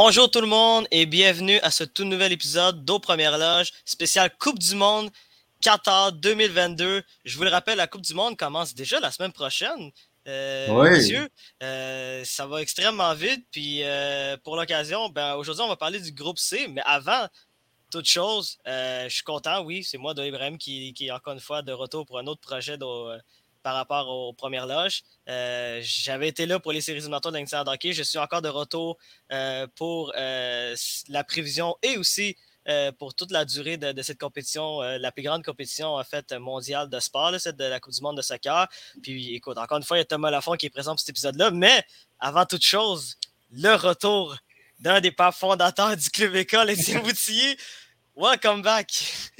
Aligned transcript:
Bonjour 0.00 0.30
tout 0.30 0.40
le 0.40 0.46
monde 0.46 0.86
et 0.90 1.06
bienvenue 1.06 1.58
à 1.60 1.70
ce 1.70 1.82
tout 1.82 2.04
nouvel 2.04 2.32
épisode 2.32 2.84
d'Au 2.84 2.98
Première 2.98 3.36
Loge, 3.38 3.72
spécial 3.84 4.30
Coupe 4.38 4.58
du 4.58 4.74
Monde 4.74 5.10
Qatar 5.60 6.12
2022. 6.12 7.02
Je 7.24 7.36
vous 7.36 7.44
le 7.44 7.50
rappelle, 7.50 7.78
la 7.78 7.86
Coupe 7.86 8.02
du 8.02 8.14
Monde 8.14 8.36
commence 8.36 8.74
déjà 8.74 9.00
la 9.00 9.10
semaine 9.10 9.32
prochaine. 9.32 9.90
Euh, 10.28 10.68
Oui. 10.70 11.16
Euh, 11.62 12.22
ça 12.24 12.46
va 12.46 12.60
extrêmement 12.60 13.14
vite. 13.14 13.46
Puis 13.50 13.82
euh, 13.82 14.36
pour 14.44 14.56
l'occasion, 14.56 15.08
ben, 15.08 15.34
aujourd'hui, 15.34 15.64
on 15.64 15.68
va 15.68 15.76
parler 15.76 16.00
du 16.00 16.12
groupe 16.12 16.38
C. 16.38 16.68
Mais 16.68 16.82
avant 16.84 17.26
toute 17.90 18.06
chose, 18.06 18.58
je 18.66 19.08
suis 19.08 19.24
content, 19.24 19.62
oui, 19.62 19.82
c'est 19.82 19.98
moi, 19.98 20.12
Doyle 20.14 20.28
Ibrahim, 20.28 20.58
qui, 20.58 20.92
qui 20.92 21.06
est 21.06 21.10
encore 21.10 21.32
une 21.32 21.40
fois 21.40 21.62
de 21.62 21.72
retour 21.72 22.04
pour 22.04 22.18
un 22.18 22.26
autre 22.26 22.40
projet 22.42 22.76
par 23.62 23.74
rapport 23.74 24.08
aux 24.08 24.34
premières 24.34 24.66
loges. 24.66 25.02
J'avais 25.26 26.28
été 26.28 26.44
là 26.44 26.60
pour 26.60 26.72
les 26.72 26.82
séries 26.82 26.98
éliminatoires 26.98 27.32
de 27.32 27.70
Hockey. 27.70 27.92
Je 27.92 28.02
suis 28.02 28.18
encore 28.18 28.42
de 28.42 28.50
retour 28.50 28.98
pour 29.74 30.12
la 30.14 31.24
prévision 31.26 31.76
et 31.82 31.96
aussi 31.96 32.36
euh, 32.68 32.92
pour 32.92 33.14
toute 33.14 33.30
la 33.30 33.46
durée 33.46 33.78
de, 33.78 34.02
cette 34.02 34.18
compétition, 34.18 34.82
euh, 34.82 34.98
la 34.98 35.10
plus 35.10 35.22
grande 35.22 35.42
compétition 35.42 35.94
en 35.94 36.04
fait 36.04 36.32
mondiale 36.32 36.90
de 36.90 37.00
sport, 37.00 37.32
celle 37.40 37.56
de 37.56 37.64
la 37.64 37.80
Coupe 37.80 37.94
du 37.94 38.02
monde 38.02 38.18
de 38.18 38.22
soccer. 38.22 38.68
Puis 39.02 39.34
écoute, 39.34 39.56
encore 39.56 39.78
une 39.78 39.84
fois, 39.84 39.96
il 39.96 40.00
y 40.00 40.02
a 40.02 40.04
Thomas 40.04 40.30
Lafont 40.30 40.52
qui 40.52 40.66
est 40.66 40.70
présent 40.70 40.92
pour 40.92 41.00
cet 41.00 41.08
épisode-là, 41.08 41.50
mais 41.50 41.82
avant 42.20 42.44
toute 42.44 42.62
chose, 42.62 43.16
le 43.50 43.74
retour 43.74 44.36
d'un 44.80 45.00
des 45.00 45.10
pères 45.10 45.34
fondateurs 45.34 45.96
du 45.96 46.10
club 46.10 46.36
école, 46.36 46.68
Étienne 46.68 47.00
Boutillier. 47.02 47.56
Welcome 48.14 48.60
back! 48.60 48.90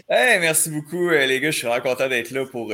Merci 0.09 0.71
beaucoup, 0.71 1.11
euh, 1.11 1.27
les 1.27 1.39
gars. 1.41 1.51
Je 1.51 1.59
suis 1.59 1.67
vraiment 1.67 1.83
content 1.83 2.09
d'être 2.09 2.31
là 2.31 2.47
pour, 2.47 2.73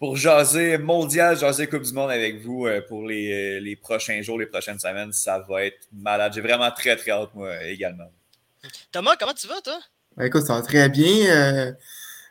pour 0.00 0.16
jaser 0.16 0.76
mondial, 0.76 1.38
jaser 1.38 1.68
Coupe 1.68 1.82
du 1.82 1.92
Monde 1.92 2.10
avec 2.10 2.40
vous 2.40 2.66
pour 2.88 3.06
les, 3.06 3.60
les 3.60 3.76
prochains 3.76 4.20
jours, 4.22 4.40
les 4.40 4.46
prochaines 4.46 4.80
semaines. 4.80 5.12
Ça 5.12 5.38
va 5.48 5.66
être 5.66 5.86
malade. 5.92 6.32
J'ai 6.34 6.40
vraiment 6.40 6.72
très, 6.72 6.96
très 6.96 7.12
hâte, 7.12 7.30
moi, 7.34 7.62
également. 7.64 8.10
Thomas, 8.92 9.16
comment 9.16 9.34
tu 9.34 9.46
vas, 9.46 9.60
toi? 9.60 9.80
Ben, 10.16 10.26
écoute, 10.26 10.42
ça 10.46 10.54
va 10.54 10.62
très 10.62 10.88
bien. 10.88 11.26
Euh, 11.30 11.72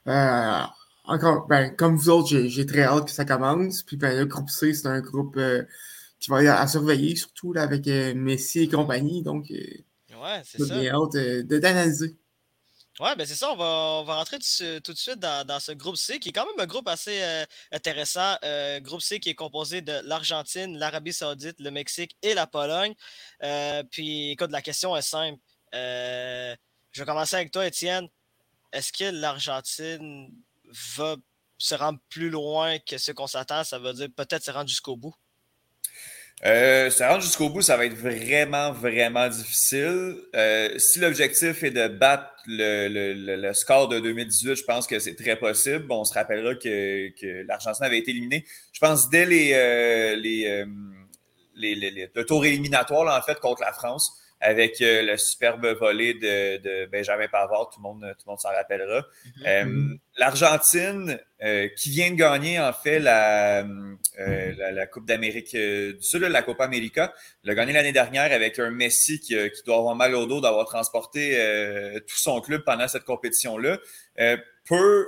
euh, 0.07 0.61
encore, 1.05 1.47
ben, 1.47 1.75
comme 1.75 1.95
vous 1.97 2.09
autres, 2.09 2.29
j'ai 2.29 2.49
j'ai 2.49 2.65
très 2.65 2.83
hâte 2.83 3.05
que 3.07 3.11
ça 3.11 3.25
commence. 3.25 3.83
Puis 3.83 3.97
ben, 3.97 4.17
le 4.19 4.25
groupe 4.25 4.49
C, 4.49 4.73
c'est 4.73 4.87
un 4.87 5.01
groupe 5.01 5.37
euh, 5.37 5.63
qui 6.19 6.29
va 6.31 6.43
être 6.43 6.49
à 6.51 6.67
surveiller, 6.67 7.15
surtout 7.15 7.53
là, 7.53 7.63
avec 7.63 7.87
euh, 7.87 8.13
Messi 8.15 8.61
et 8.61 8.69
compagnie. 8.69 9.23
Donc, 9.23 9.51
Ouais, 10.13 10.41
c'est 10.45 10.59
j'ai 10.59 10.65
ça. 10.65 10.85
bien 10.85 10.93
hâte 10.95 11.13
de 11.13 11.57
d'analyser. 11.59 12.17
Ouais, 12.99 13.15
ben 13.15 13.25
c'est 13.25 13.33
ça, 13.35 13.51
on 13.51 13.55
va, 13.55 13.65
on 14.01 14.03
va 14.03 14.15
rentrer 14.17 14.37
tout, 14.37 14.45
de- 14.63 14.77
tout 14.79 14.93
de 14.93 14.97
suite 14.97 15.17
dans, 15.17 15.45
dans 15.47 15.59
ce 15.59 15.71
groupe 15.71 15.95
C, 15.97 16.19
qui 16.19 16.29
est 16.29 16.31
quand 16.31 16.45
même 16.45 16.59
un 16.59 16.67
groupe 16.67 16.87
assez 16.87 17.23
euh, 17.23 17.43
intéressant. 17.71 18.35
Euh, 18.43 18.79
groupe 18.81 19.01
C 19.01 19.19
qui 19.19 19.29
est 19.29 19.35
composé 19.35 19.81
de 19.81 19.93
l'Argentine, 20.03 20.77
l'Arabie 20.77 21.11
Saoudite, 21.11 21.59
le 21.59 21.71
Mexique 21.71 22.15
et 22.21 22.35
la 22.35 22.45
Pologne. 22.45 22.93
Euh, 23.41 23.81
puis, 23.89 24.31
écoute, 24.31 24.51
la 24.51 24.61
question 24.61 24.95
est 24.95 25.01
simple. 25.01 25.39
Euh, 25.73 26.55
je 26.91 27.01
vais 27.01 27.05
commencer 27.05 27.35
avec 27.35 27.51
toi, 27.51 27.65
Étienne. 27.65 28.07
Est-ce 28.71 28.91
que 28.93 29.05
l'Argentine 29.05 30.29
va 30.95 31.15
se 31.57 31.75
rendre 31.75 31.99
plus 32.09 32.29
loin 32.29 32.77
que 32.79 32.97
ce 32.97 33.11
qu'on 33.11 33.27
s'attend? 33.27 33.63
Ça 33.63 33.79
veut 33.79 33.93
dire 33.93 34.09
peut-être 34.15 34.43
se 34.43 34.51
rendre 34.51 34.69
jusqu'au 34.69 34.95
bout. 34.95 35.15
Euh, 36.45 36.89
ça 36.89 37.09
rentre 37.09 37.23
jusqu'au 37.23 37.49
bout, 37.49 37.61
ça 37.61 37.77
va 37.77 37.85
être 37.85 37.93
vraiment, 37.93 38.73
vraiment 38.73 39.29
difficile. 39.29 40.17
Euh, 40.35 40.77
si 40.77 40.99
l'objectif 40.99 41.63
est 41.63 41.71
de 41.71 41.87
battre 41.87 42.33
le, 42.47 43.53
score 43.53 43.87
de 43.87 43.99
2018, 43.99 44.55
je 44.55 44.63
pense 44.63 44.85
que 44.85 44.99
c'est 44.99 45.15
très 45.15 45.37
possible. 45.37 45.87
Bon, 45.87 46.01
on 46.01 46.03
se 46.03 46.13
rappellera 46.13 46.55
que, 46.55 47.45
l'Argentine 47.47 47.85
avait 47.85 47.99
été 47.99 48.11
éliminée. 48.11 48.45
Je 48.73 48.79
pense 48.79 49.09
dès 49.09 49.25
les, 49.25 50.65
le 51.55 52.23
tour 52.23 52.45
éliminatoire, 52.45 53.17
en 53.17 53.21
fait, 53.21 53.39
contre 53.39 53.61
la 53.61 53.71
France, 53.71 54.22
avec 54.43 54.81
euh, 54.81 55.01
le 55.03 55.17
superbe 55.17 55.65
volet 55.65 56.13
de, 56.13 56.57
de 56.57 56.85
Benjamin 56.91 57.27
Pavard, 57.29 57.69
tout 57.69 57.79
le 57.79 57.83
monde, 57.83 58.01
tout 58.01 58.25
le 58.25 58.31
monde 58.31 58.39
s'en 58.39 58.49
rappellera. 58.49 59.05
Euh, 59.47 59.95
L'Argentine, 60.17 61.17
euh, 61.41 61.69
qui 61.77 61.89
vient 61.89 62.11
de 62.11 62.15
gagner 62.15 62.59
en 62.59 62.73
fait 62.73 62.99
la, 62.99 63.61
euh, 63.61 64.53
la, 64.57 64.71
la 64.71 64.85
Coupe 64.85 65.07
d'Amérique 65.07 65.55
du 65.55 65.95
Sud, 66.01 66.21
la 66.23 66.41
Copa 66.41 66.65
América, 66.65 67.13
l'a 67.43 67.55
gagné 67.55 67.71
l'année 67.71 67.93
dernière 67.93 68.31
avec 68.33 68.59
un 68.59 68.69
Messi 68.69 69.19
qui, 69.21 69.35
qui 69.51 69.63
doit 69.65 69.77
avoir 69.77 69.95
mal 69.95 70.13
au 70.13 70.25
dos 70.25 70.41
d'avoir 70.41 70.65
transporté 70.65 71.37
tout 72.07 72.17
son 72.17 72.41
club 72.41 72.63
pendant 72.65 72.87
cette 72.87 73.05
compétition-là, 73.05 73.79
peut, 74.65 75.07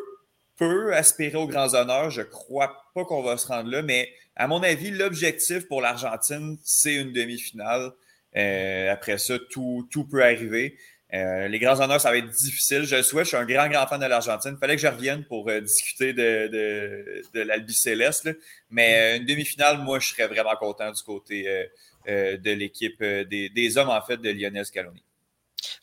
peut 0.55 0.93
aspirer 0.95 1.37
aux 1.37 1.47
grands 1.47 1.73
honneurs. 1.73 2.09
Je 2.09 2.21
crois 2.21 2.85
pas 2.95 3.03
qu'on 3.03 3.21
va 3.21 3.37
se 3.37 3.47
rendre 3.47 3.69
là, 3.69 3.81
mais 3.81 4.09
à 4.37 4.47
mon 4.47 4.63
avis, 4.63 4.91
l'objectif 4.91 5.67
pour 5.67 5.81
l'Argentine, 5.81 6.57
c'est 6.63 6.95
une 6.95 7.11
demi-finale. 7.11 7.91
Euh, 8.37 8.91
après 8.91 9.17
ça, 9.17 9.37
tout, 9.51 9.87
tout 9.91 10.05
peut 10.05 10.23
arriver. 10.23 10.77
Euh, 11.13 11.47
les 11.47 11.59
grands 11.59 11.79
honneurs, 11.79 12.01
ça 12.01 12.11
va 12.11 12.17
être 12.17 12.29
difficile. 12.29 12.83
Je 12.83 12.97
le 12.97 13.03
souhaite. 13.03 13.25
Je 13.25 13.29
suis 13.29 13.37
un 13.37 13.45
grand, 13.45 13.69
grand 13.69 13.87
fan 13.87 14.01
de 14.01 14.05
l'Argentine. 14.05 14.53
Il 14.55 14.59
fallait 14.59 14.75
que 14.75 14.81
je 14.81 14.87
revienne 14.87 15.23
pour 15.23 15.47
euh, 15.49 15.61
discuter 15.61 16.13
de, 16.13 16.47
de, 16.51 17.21
de 17.33 17.41
l'Albi 17.41 17.73
Céleste. 17.73 18.25
là. 18.25 18.33
Mais 18.69 19.13
euh, 19.13 19.17
une 19.17 19.25
demi-finale, 19.25 19.77
moi, 19.77 19.99
je 19.99 20.09
serais 20.09 20.27
vraiment 20.27 20.55
content 20.57 20.91
du 20.91 21.01
côté 21.03 21.69
de 22.07 22.51
l'équipe 22.51 23.01
des, 23.01 23.49
des 23.49 23.77
hommes, 23.77 23.89
en 23.89 24.01
fait, 24.01 24.17
de 24.17 24.29
Lionel 24.29 24.65
Scaloni. 24.65 25.01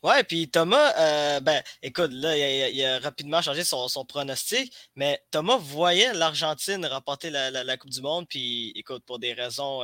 Ouais, 0.03 0.23
puis 0.25 0.49
Thomas, 0.51 1.41
ben, 1.41 1.63
écoute, 1.83 2.11
là, 2.13 2.37
il 2.37 2.43
a, 2.43 2.69
il 2.69 3.03
rapidement 3.03 3.41
changé 3.41 3.65
son, 3.65 3.89
son 3.89 4.05
pronostic, 4.05 4.73
mais 4.97 5.21
Thomas 5.31 5.57
voyait 5.57 6.13
l'Argentine 6.13 6.85
remporter 6.87 7.31
la, 7.31 7.51
la- 7.51 7.65
la 7.65 7.77
Coupe 7.77 7.91
du 7.91 8.01
Monde, 8.03 8.27
puis 8.29 8.73
écoute, 8.77 9.03
pour 9.07 9.19
des 9.19 9.33
raisons, 9.33 9.83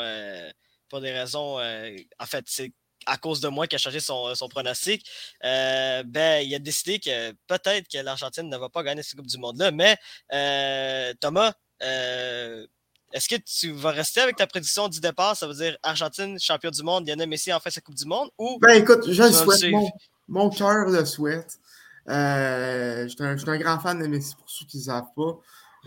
pour 0.88 1.00
des 1.00 1.12
raisons, 1.12 1.58
euh, 1.58 1.96
en 2.18 2.26
fait, 2.26 2.44
c'est 2.46 2.72
à 3.06 3.16
cause 3.16 3.40
de 3.40 3.48
moi 3.48 3.66
qu'il 3.66 3.76
a 3.76 3.78
changé 3.78 4.00
son, 4.00 4.34
son 4.34 4.48
pronostic, 4.48 5.06
euh, 5.44 6.02
ben, 6.04 6.44
il 6.46 6.54
a 6.54 6.58
décidé 6.58 6.98
que 6.98 7.32
peut-être 7.46 7.88
que 7.88 7.98
l'Argentine 7.98 8.48
ne 8.50 8.56
va 8.56 8.68
pas 8.68 8.82
gagner 8.82 9.02
cette 9.02 9.16
Coupe 9.16 9.26
du 9.28 9.38
Monde-là, 9.38 9.70
mais 9.70 9.96
euh, 10.34 11.14
Thomas, 11.20 11.52
euh, 11.82 12.66
est-ce 13.12 13.28
que 13.28 13.36
tu 13.36 13.70
vas 13.72 13.90
rester 13.92 14.20
avec 14.20 14.36
ta 14.36 14.46
prédiction 14.46 14.88
du 14.88 15.00
départ, 15.00 15.36
ça 15.36 15.46
veut 15.46 15.54
dire 15.54 15.78
Argentine, 15.82 16.38
champion 16.38 16.70
du 16.70 16.82
monde, 16.82 17.08
Lionel 17.08 17.28
Messi 17.28 17.52
en 17.52 17.60
fait 17.60 17.70
sa 17.70 17.80
Coupe 17.80 17.94
du 17.94 18.04
Monde, 18.04 18.28
ou 18.36 18.58
Ben 18.60 18.82
écoute, 18.82 19.04
je 19.10 19.22
le 19.22 19.28
souhaite. 19.44 19.58
Mon, 19.70 19.90
mon 20.26 20.50
cœur 20.50 20.86
le 20.88 21.04
souhaite. 21.06 21.56
Euh, 22.08 23.04
je 23.04 23.08
suis 23.08 23.22
un, 23.22 23.36
un 23.36 23.58
grand 23.58 23.78
fan 23.80 23.98
de 24.02 24.06
Messi 24.06 24.34
pour 24.34 24.48
ceux 24.50 24.66
qui 24.66 24.78
ne 24.78 24.82
savent 24.82 25.12
pas. 25.16 25.38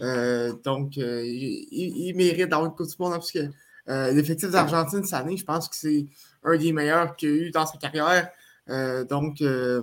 Euh, 0.02 0.54
donc, 0.64 0.98
euh, 0.98 1.24
il, 1.26 1.68
il- 1.72 2.08
il 2.08 2.16
mérite 2.16 2.48
d'avoir 2.50 2.70
une 2.70 2.76
Coupe 2.76 2.88
du 2.88 2.96
Monde 3.00 3.14
hein, 3.14 3.18
parce 3.18 3.32
que 3.32 3.50
euh, 3.90 4.12
l'effectif 4.12 4.52
d'Argentine 4.52 5.04
cette 5.04 5.14
année, 5.14 5.38
je 5.38 5.46
pense 5.46 5.68
que 5.68 5.76
c'est 5.76 6.06
un 6.44 6.58
des 6.58 6.72
meilleurs 6.72 7.16
qu'il 7.16 7.30
a 7.30 7.34
eu 7.34 7.52
dans 7.52 7.66
sa 7.66 7.78
carrière. 7.78 8.30
Euh, 8.70 9.04
donc, 9.06 9.42
euh, 9.42 9.82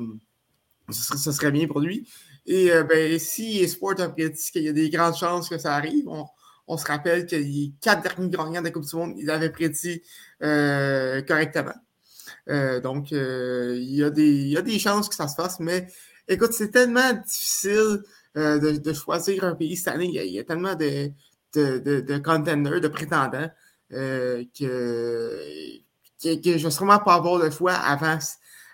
ce, 0.91 1.33
serait, 1.33 1.51
bien 1.51 1.67
pour 1.67 1.81
lui. 1.81 2.09
Et 2.47 2.71
ben, 2.89 3.19
si 3.19 3.59
Esport 3.59 4.01
a 4.01 4.09
prédit 4.09 4.51
qu'il 4.51 4.63
y 4.63 4.69
a 4.69 4.73
des 4.73 4.89
grandes 4.89 5.17
chances 5.17 5.51
que 5.51 5.59
ça 5.59 5.75
arrive, 5.75 6.09
on, 6.09 6.25
on 6.67 6.79
se 6.79 6.87
rappelle 6.87 7.27
que 7.27 7.37
les 7.37 7.75
quatre 7.81 8.03
derniers 8.03 8.31
gagnants 8.31 8.61
de 8.61 8.67
la 8.67 8.71
Coupe 8.71 8.87
du 8.87 8.97
Monde, 8.97 9.15
ils 9.19 9.31
avaient 9.31 9.51
prédit 9.51 10.03
correctement. 10.41 11.75
Donc, 12.47 13.11
il, 13.11 13.95
y 13.95 14.03
a 14.03 14.09
des, 14.09 14.31
il 14.31 14.49
y 14.49 14.57
a 14.57 14.63
des 14.63 14.79
chances 14.79 15.11
que 15.11 15.15
ça 15.15 15.29
se 15.29 15.35
fasse, 15.35 15.61
mais 15.61 15.89
écoute, 16.27 16.55
c'est 16.55 16.71
tellement 16.71 17.13
difficile 17.13 18.03
de, 18.35 18.93
choisir 18.95 19.45
un 19.45 19.55
pays 19.55 19.77
cette 19.77 19.89
année. 19.89 20.11
Il 20.15 20.33
y 20.33 20.39
a, 20.39 20.45
tellement 20.45 20.75
de, 20.75 21.11
de, 21.55 22.01
de 22.01 22.19
contenders, 22.19 22.81
de 22.81 22.89
prétendants, 22.89 23.51
euh, 23.93 24.44
que, 24.58 25.79
que, 26.23 26.43
que 26.43 26.58
je 26.58 26.64
vais 26.64 26.70
sûrement 26.70 26.99
pas 26.99 27.14
avoir 27.14 27.38
le 27.38 27.50
choix 27.50 27.75
avant, 27.75 28.19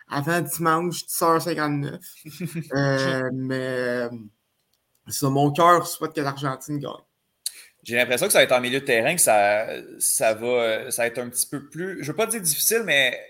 avant 0.08 0.40
dimanche 0.40 1.05
10h59. 1.05 1.99
Euh, 2.75 3.31
mais 3.32 3.55
euh, 3.56 4.08
sur 5.08 5.31
mon 5.31 5.52
cœur, 5.52 5.84
je 5.84 5.90
souhaite 5.90 6.14
que 6.14 6.20
l'Argentine 6.20 6.78
gagne. 6.78 6.93
J'ai 7.82 7.96
l'impression 7.96 8.26
que 8.26 8.32
ça 8.32 8.38
va 8.38 8.44
être 8.44 8.52
en 8.52 8.61
milieu 8.61 8.81
de 8.81 8.84
terrain, 8.84 9.14
que 9.14 9.20
ça, 9.20 9.66
ça, 9.99 10.32
va, 10.34 10.90
ça 10.90 11.02
va 11.02 11.06
être 11.06 11.19
un 11.19 11.28
petit 11.28 11.46
peu 11.46 11.69
plus, 11.69 11.96
je 11.96 12.00
ne 12.00 12.06
veux 12.06 12.17
pas 12.17 12.26
dire 12.26 12.40
difficile, 12.40 12.82
mais 12.84 13.20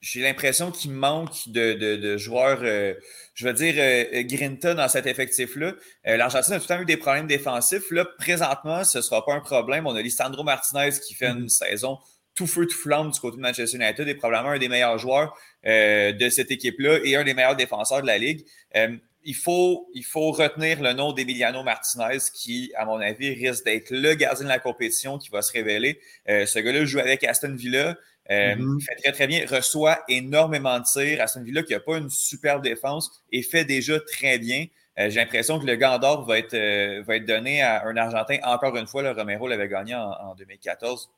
j'ai 0.00 0.22
l'impression 0.22 0.70
qu'il 0.70 0.92
manque 0.92 1.48
de, 1.48 1.74
de, 1.74 1.96
de 1.96 2.16
joueurs, 2.16 2.60
euh, 2.62 2.94
je 3.40 3.46
veux 3.46 3.54
dire, 3.54 3.74
euh, 3.78 4.22
Grinta 4.24 4.74
dans 4.74 4.88
cet 4.88 5.06
effectif-là. 5.06 5.72
Euh, 6.06 6.16
L'Argentine 6.18 6.54
a 6.54 6.58
tout 6.58 6.66
le 6.68 6.76
temps 6.76 6.82
eu 6.82 6.84
des 6.84 6.98
problèmes 6.98 7.26
défensifs. 7.26 7.90
Là, 7.90 8.04
présentement, 8.04 8.84
ce 8.84 8.98
ne 8.98 9.02
sera 9.02 9.24
pas 9.24 9.32
un 9.32 9.40
problème. 9.40 9.86
On 9.86 9.94
a 9.94 10.02
Lissandro 10.02 10.44
Martinez 10.44 10.90
qui 11.06 11.14
fait 11.14 11.28
une 11.28 11.48
saison 11.48 11.98
tout 12.34 12.46
feu, 12.46 12.66
tout 12.66 12.76
flamme 12.76 13.10
du 13.10 13.18
côté 13.18 13.36
de 13.36 13.42
Manchester 13.42 13.76
United, 13.76 14.08
est 14.08 14.14
probablement 14.14 14.50
un 14.54 14.58
des 14.58 14.68
meilleurs 14.68 14.98
joueurs 14.98 15.36
euh, 15.66 16.12
de 16.12 16.28
cette 16.28 16.50
équipe-là 16.50 17.00
et 17.04 17.16
un 17.16 17.24
des 17.24 17.34
meilleurs 17.34 17.56
défenseurs 17.56 18.02
de 18.02 18.06
la 18.06 18.18
Ligue. 18.18 18.44
Euh, 18.76 18.96
il 19.24 19.34
faut, 19.34 19.88
il 19.94 20.04
faut 20.04 20.30
retenir 20.32 20.80
le 20.80 20.92
nom 20.92 21.12
d'Emiliano 21.12 21.62
Martinez, 21.62 22.18
qui, 22.32 22.72
à 22.76 22.84
mon 22.86 23.00
avis, 23.00 23.34
risque 23.34 23.64
d'être 23.64 23.90
le 23.90 24.14
gardien 24.14 24.44
de 24.44 24.48
la 24.48 24.58
compétition 24.58 25.18
qui 25.18 25.28
va 25.30 25.42
se 25.42 25.52
révéler. 25.52 26.00
Euh, 26.28 26.46
ce 26.46 26.58
gars-là 26.58 26.84
joue 26.84 27.00
avec 27.00 27.24
Aston 27.24 27.54
Villa. 27.54 27.96
Euh, 28.30 28.54
mm-hmm. 28.54 28.80
fait 28.80 28.94
très, 28.96 29.12
très 29.12 29.26
bien, 29.26 29.44
reçoit 29.46 30.02
énormément 30.08 30.78
de 30.78 30.84
tirs. 30.84 31.20
Aston 31.20 31.42
Villa 31.42 31.62
qui 31.62 31.72
n'a 31.72 31.80
pas 31.80 31.98
une 31.98 32.10
superbe 32.10 32.62
défense 32.62 33.22
et 33.32 33.42
fait 33.42 33.64
déjà 33.64 33.98
très 34.00 34.38
bien. 34.38 34.66
Euh, 34.98 35.10
j'ai 35.10 35.20
l'impression 35.20 35.58
que 35.58 35.66
le 35.66 35.76
Gandor 35.76 36.24
va 36.26 36.38
être, 36.38 37.02
va 37.02 37.16
être 37.16 37.24
donné 37.24 37.62
à 37.62 37.84
un 37.84 37.96
Argentin. 37.96 38.38
Encore 38.44 38.76
une 38.76 38.86
fois, 38.86 39.02
le 39.02 39.10
Romero 39.10 39.48
l'avait 39.48 39.68
gagné 39.68 39.94
en, 39.94 40.34
2014 40.36 41.10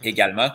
mm-hmm. 0.00 0.08
également. 0.08 0.50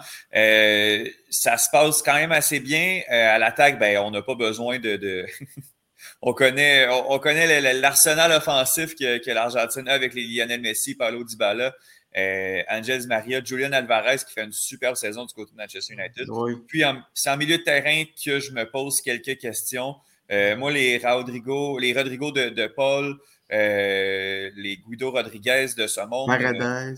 ça 1.29 1.57
se 1.57 1.69
passe 1.69 2.01
quand 2.01 2.15
même 2.15 2.31
assez 2.31 2.59
bien. 2.59 3.01
à 3.09 3.37
l'attaque, 3.37 3.77
ben, 3.77 3.99
on 3.99 4.09
n'a 4.09 4.23
pas 4.23 4.35
besoin 4.35 4.79
de, 4.79 5.25
on 6.23 6.33
connaît, 6.33 6.87
on, 6.89 7.19
connaît 7.19 7.73
l'arsenal 7.73 8.31
offensif 8.31 8.95
que, 8.95 9.23
que 9.23 9.29
l'Argentine 9.29 9.87
a 9.87 9.93
avec 9.93 10.15
les 10.15 10.23
Lionel 10.23 10.61
Messi, 10.61 10.95
Paulo 10.95 11.23
Dybala, 11.23 11.73
euh, 12.17 12.61
Maria, 13.07 13.43
Julian 13.43 13.71
Alvarez 13.71 14.17
qui 14.17 14.33
fait 14.33 14.43
une 14.43 14.51
superbe 14.51 14.95
saison 14.95 15.25
du 15.25 15.33
côté 15.33 15.51
de 15.51 15.57
Manchester 15.57 15.93
United. 15.93 16.27
Puis 16.67 16.83
c'est 17.13 17.29
en 17.29 17.37
milieu 17.37 17.57
de 17.57 17.63
terrain 17.63 18.03
que 18.23 18.39
je 18.39 18.51
me 18.51 18.69
pose 18.69 19.01
quelques 19.01 19.37
questions. 19.37 19.95
Euh, 20.31 20.55
moi, 20.55 20.71
les 20.71 20.97
Rodrigo, 20.97 21.77
les 21.79 21.93
Rodrigo 21.93 22.31
de, 22.31 22.67
Paul, 22.67 23.17
euh, 23.51 24.49
les 24.55 24.77
Guido 24.77 25.11
Rodriguez 25.11 25.67
de 25.77 25.87
ce 25.87 26.01
monde 26.01 26.29
ne 26.29 26.95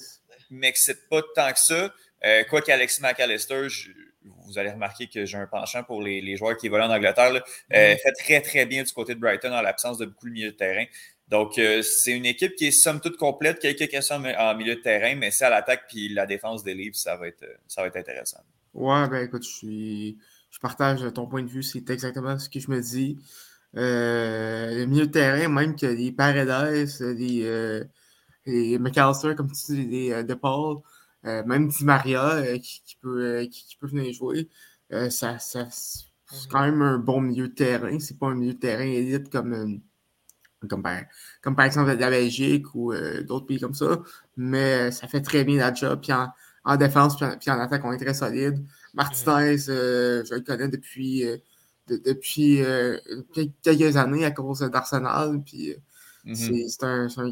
m'excitent 0.52 1.10
pas 1.10 1.22
tant 1.36 1.52
que 1.52 1.60
ça. 1.60 1.94
quoi 2.50 2.62
qu'Alexis 2.62 3.02
McAllister, 3.02 3.68
je, 3.70 3.90
vous 4.46 4.58
allez 4.58 4.72
remarquer 4.72 5.08
que 5.08 5.26
j'ai 5.26 5.38
un 5.38 5.48
penchant 5.48 5.84
pour 5.84 6.02
les, 6.02 6.36
joueurs 6.36 6.58
qui 6.58 6.68
évoluent 6.68 6.84
en 6.84 6.92
Angleterre. 6.92 7.34
Euh, 7.34 7.96
fait 7.96 8.12
très, 8.18 8.42
très 8.42 8.66
bien 8.66 8.84
du 8.84 8.92
côté 8.92 9.16
de 9.16 9.20
Brighton 9.20 9.54
en 9.54 9.62
l'absence 9.62 9.98
de 9.98 10.06
beaucoup 10.06 10.28
de 10.28 10.34
milieu 10.34 10.52
de 10.52 10.56
terrain. 10.56 10.86
Donc, 11.28 11.58
euh, 11.58 11.82
c'est 11.82 12.12
une 12.12 12.26
équipe 12.26 12.56
qui 12.56 12.68
est 12.68 12.72
somme 12.72 13.02
toute 13.02 13.18
complète. 13.18 13.60
Quelques 13.60 13.90
questions 13.90 14.16
en 14.16 14.56
milieu 14.56 14.76
de 14.76 14.82
terrain, 14.82 15.16
mais 15.16 15.32
c'est 15.32 15.46
à 15.46 15.50
l'attaque 15.50 15.86
puis 15.90 16.10
la 16.10 16.26
défense 16.26 16.64
des 16.64 16.74
livres, 16.74 16.96
ça 16.96 17.16
va 17.16 17.28
être, 17.28 17.46
ça 17.68 17.82
va 17.82 17.88
être 17.88 17.98
intéressant. 17.98 18.42
Ouais, 18.74 19.08
ben 19.10 19.26
écoute, 19.26 19.44
je, 19.44 19.50
suis, 19.50 20.18
je 20.52 20.60
partage 20.60 21.02
ton 21.14 21.28
point 21.28 21.44
de 21.44 21.50
vue. 21.50 21.64
C'est 21.64 21.90
exactement 21.90 22.38
ce 22.38 22.50
que 22.50 22.60
je 22.60 22.70
me 22.70 22.82
dis. 22.82 23.18
Euh, 23.76 24.76
le 24.76 24.86
milieu 24.86 25.08
de 25.08 25.12
terrain, 25.12 25.48
même 25.48 25.76
que 25.76 25.88
les 25.88 26.12
Paradise, 26.12 27.02
les, 27.02 27.82
les 28.46 28.78
McAllister, 28.78 29.34
comme 29.36 29.52
tu 29.52 29.74
dis, 29.74 29.86
les 29.86 30.24
De 30.24 30.34
Paul, 30.36 30.82
euh, 31.26 31.44
même 31.46 31.68
Di 31.68 31.84
Maria 31.84 32.36
euh, 32.36 32.58
qui, 32.60 32.98
peut, 33.02 33.22
euh, 33.24 33.48
qui, 33.48 33.76
peut 33.80 33.88
venir 33.88 34.14
jouer, 34.14 34.48
ça, 35.10 35.40
c'est 35.40 35.68
quand 36.50 36.62
même 36.62 36.82
un 36.82 37.00
bon 37.00 37.22
milieu 37.22 37.48
de 37.48 37.54
terrain. 37.54 38.00
C'est 38.00 38.20
pas 38.20 38.28
un 38.28 38.36
milieu 38.36 38.54
de 38.54 38.60
terrain 38.60 38.84
élite 38.84 39.30
comme, 39.30 39.82
comme, 40.68 40.84
par, 40.84 40.98
comme 41.42 41.56
par 41.56 41.66
exemple 41.66 41.94
la 41.94 42.10
Belgique 42.10 42.74
ou 42.76 42.94
d'autres 43.28 43.46
pays 43.46 43.60
comme 43.60 43.74
ça, 43.74 44.00
mais 44.38 44.92
ça 44.92 45.08
fait 45.08 45.22
très 45.22 45.44
bien 45.44 45.58
la 45.58 45.74
job. 45.74 46.00
Puis 46.02 46.12
en, 46.14 46.78
défense, 46.78 47.18
puis 47.18 47.50
en, 47.50 47.60
attaque, 47.60 47.84
on 47.86 47.92
est 47.92 47.98
très 47.98 48.14
solide. 48.14 48.64
Martinez, 48.94 49.58
je 49.58 50.34
le 50.34 50.42
connais 50.42 50.68
depuis, 50.68 51.24
depuis 51.88 52.62
quelques 53.64 53.98
années 53.98 54.26
à 54.26 54.32
cause 54.32 54.60
d'Arsenal. 54.60 55.42
Puis 55.44 55.76
Mm-hmm. 56.26 56.68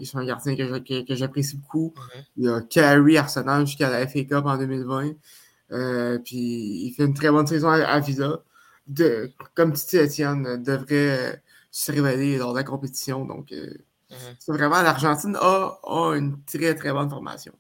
C'est 0.06 0.18
un, 0.18 0.26
gardien 0.26 0.56
que, 0.56 1.16
j'apprécie 1.16 1.58
beaucoup. 1.58 1.94
Il 2.38 2.48
a 2.48 2.62
carry 2.62 3.18
Arsenal 3.18 3.66
jusqu'à 3.66 3.90
la 3.90 4.08
FA 4.08 4.24
Cup 4.24 4.46
en 4.46 4.58
2020. 4.58 5.14
Euh, 5.72 6.20
puis 6.20 6.86
il 6.86 6.94
fait 6.96 7.06
une 7.06 7.14
très 7.14 7.32
bonne 7.32 7.48
saison 7.48 7.70
à, 7.70 8.00
Visa. 8.00 8.44
De, 8.86 9.32
comme 9.56 9.74
tu 9.74 9.86
dis, 9.90 9.98
Étienne, 9.98 10.62
devrait 10.62 11.42
se 11.74 11.92
révéler 11.92 12.38
lors 12.38 12.54
de 12.54 12.60
la 12.60 12.64
compétition. 12.64 13.26
Donc, 13.26 13.52
euh, 13.52 13.74
mm-hmm. 14.12 14.36
c'est 14.40 14.52
vraiment 14.52 14.82
l'Argentine 14.82 15.36
a, 15.36 15.80
a, 15.84 16.16
une 16.16 16.42
très, 16.46 16.76
très 16.76 16.94
bonne 16.94 17.10
formation. 17.10 17.52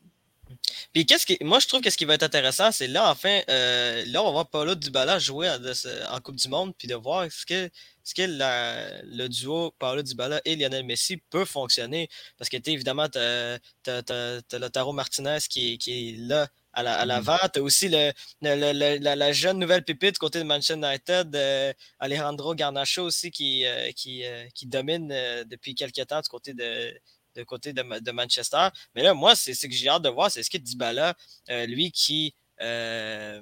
Puis 0.94 1.06
qu'est-ce 1.06 1.25
qui, 1.25 1.38
moi 1.42 1.60
je 1.60 1.68
trouve 1.68 1.81
que 1.81 1.89
ce 1.89 1.98
qui 1.98 2.06
va 2.06 2.13
être 2.13 2.24
intéressant, 2.24 2.71
c'est 2.71 2.88
là 2.88 3.10
enfin, 3.10 3.42
euh, 3.50 4.04
là 4.07 4.21
on 4.21 4.27
va 4.27 4.31
voir 4.31 4.48
Paulo 4.48 4.75
Dybala 4.75 5.18
jouer 5.18 5.50
en 5.50 6.21
Coupe 6.21 6.36
du 6.36 6.48
Monde, 6.48 6.74
puis 6.77 6.88
de 6.88 6.95
voir 6.95 7.25
ce 7.31 7.45
que, 7.45 7.69
ce 8.04 8.13
que 8.13 8.21
le 8.21 9.27
duo 9.27 9.74
Paulo 9.80 10.04
Dybala 10.04 10.42
et 10.45 10.56
Lionel 10.56 10.86
Messi 10.86 11.18
peut 11.31 11.45
fonctionner. 11.45 12.10
Parce 12.38 12.50
que 12.50 12.57
évidemment, 12.69 13.10
tu 13.10 13.18
as, 13.18 14.60
Lautaro 14.60 14.94
Martinez 14.94 15.39
qui, 15.50 15.77
qui 15.80 16.10
est 16.10 16.18
là 16.18 16.48
à 16.74 16.84
mm-hmm. 16.84 17.08
l'avant. 17.08 17.38
La, 17.42 17.50
tu 17.50 17.60
as 17.60 17.64
aussi 17.64 17.90
le, 17.90 18.12
la, 18.42 19.31
jeune 19.31 19.60
nouvelle 19.60 19.84
pépite 19.84 20.14
du 20.14 20.20
côté 20.20 20.40
de 20.40 20.44
Manchester 20.44 20.75
United, 20.75 21.36
euh, 21.36 21.74
Alejandro 22.00 22.56
Garnacho 22.56 23.04
aussi, 23.04 23.31
qui, 23.31 23.66
euh, 23.66 23.92
qui, 23.92 24.24
qui 24.54 24.66
domine 24.66 25.10
depuis 25.46 25.75
quelques 25.75 26.06
temps 26.08 26.22
du 26.22 26.30
côté 26.30 26.54
de, 26.54 26.94
de 27.36 27.44
côté 27.44 27.74
de, 27.74 28.12
Manchester. 28.12 28.70
Mais 28.96 29.04
là, 29.04 29.14
moi, 29.14 29.36
c'est 29.36 29.54
ce 29.54 29.68
que 29.68 29.74
j'ai 29.74 29.90
hâte 29.90 30.04
de 30.04 30.10
voir, 30.10 30.31
c'est 30.31 30.44
ce 30.44 30.50
que 30.50 30.58
Dybala, 30.58 31.16
euh, 31.50 31.66
lui 31.66 31.92
qui. 31.92 32.34
Euh, 32.62 33.42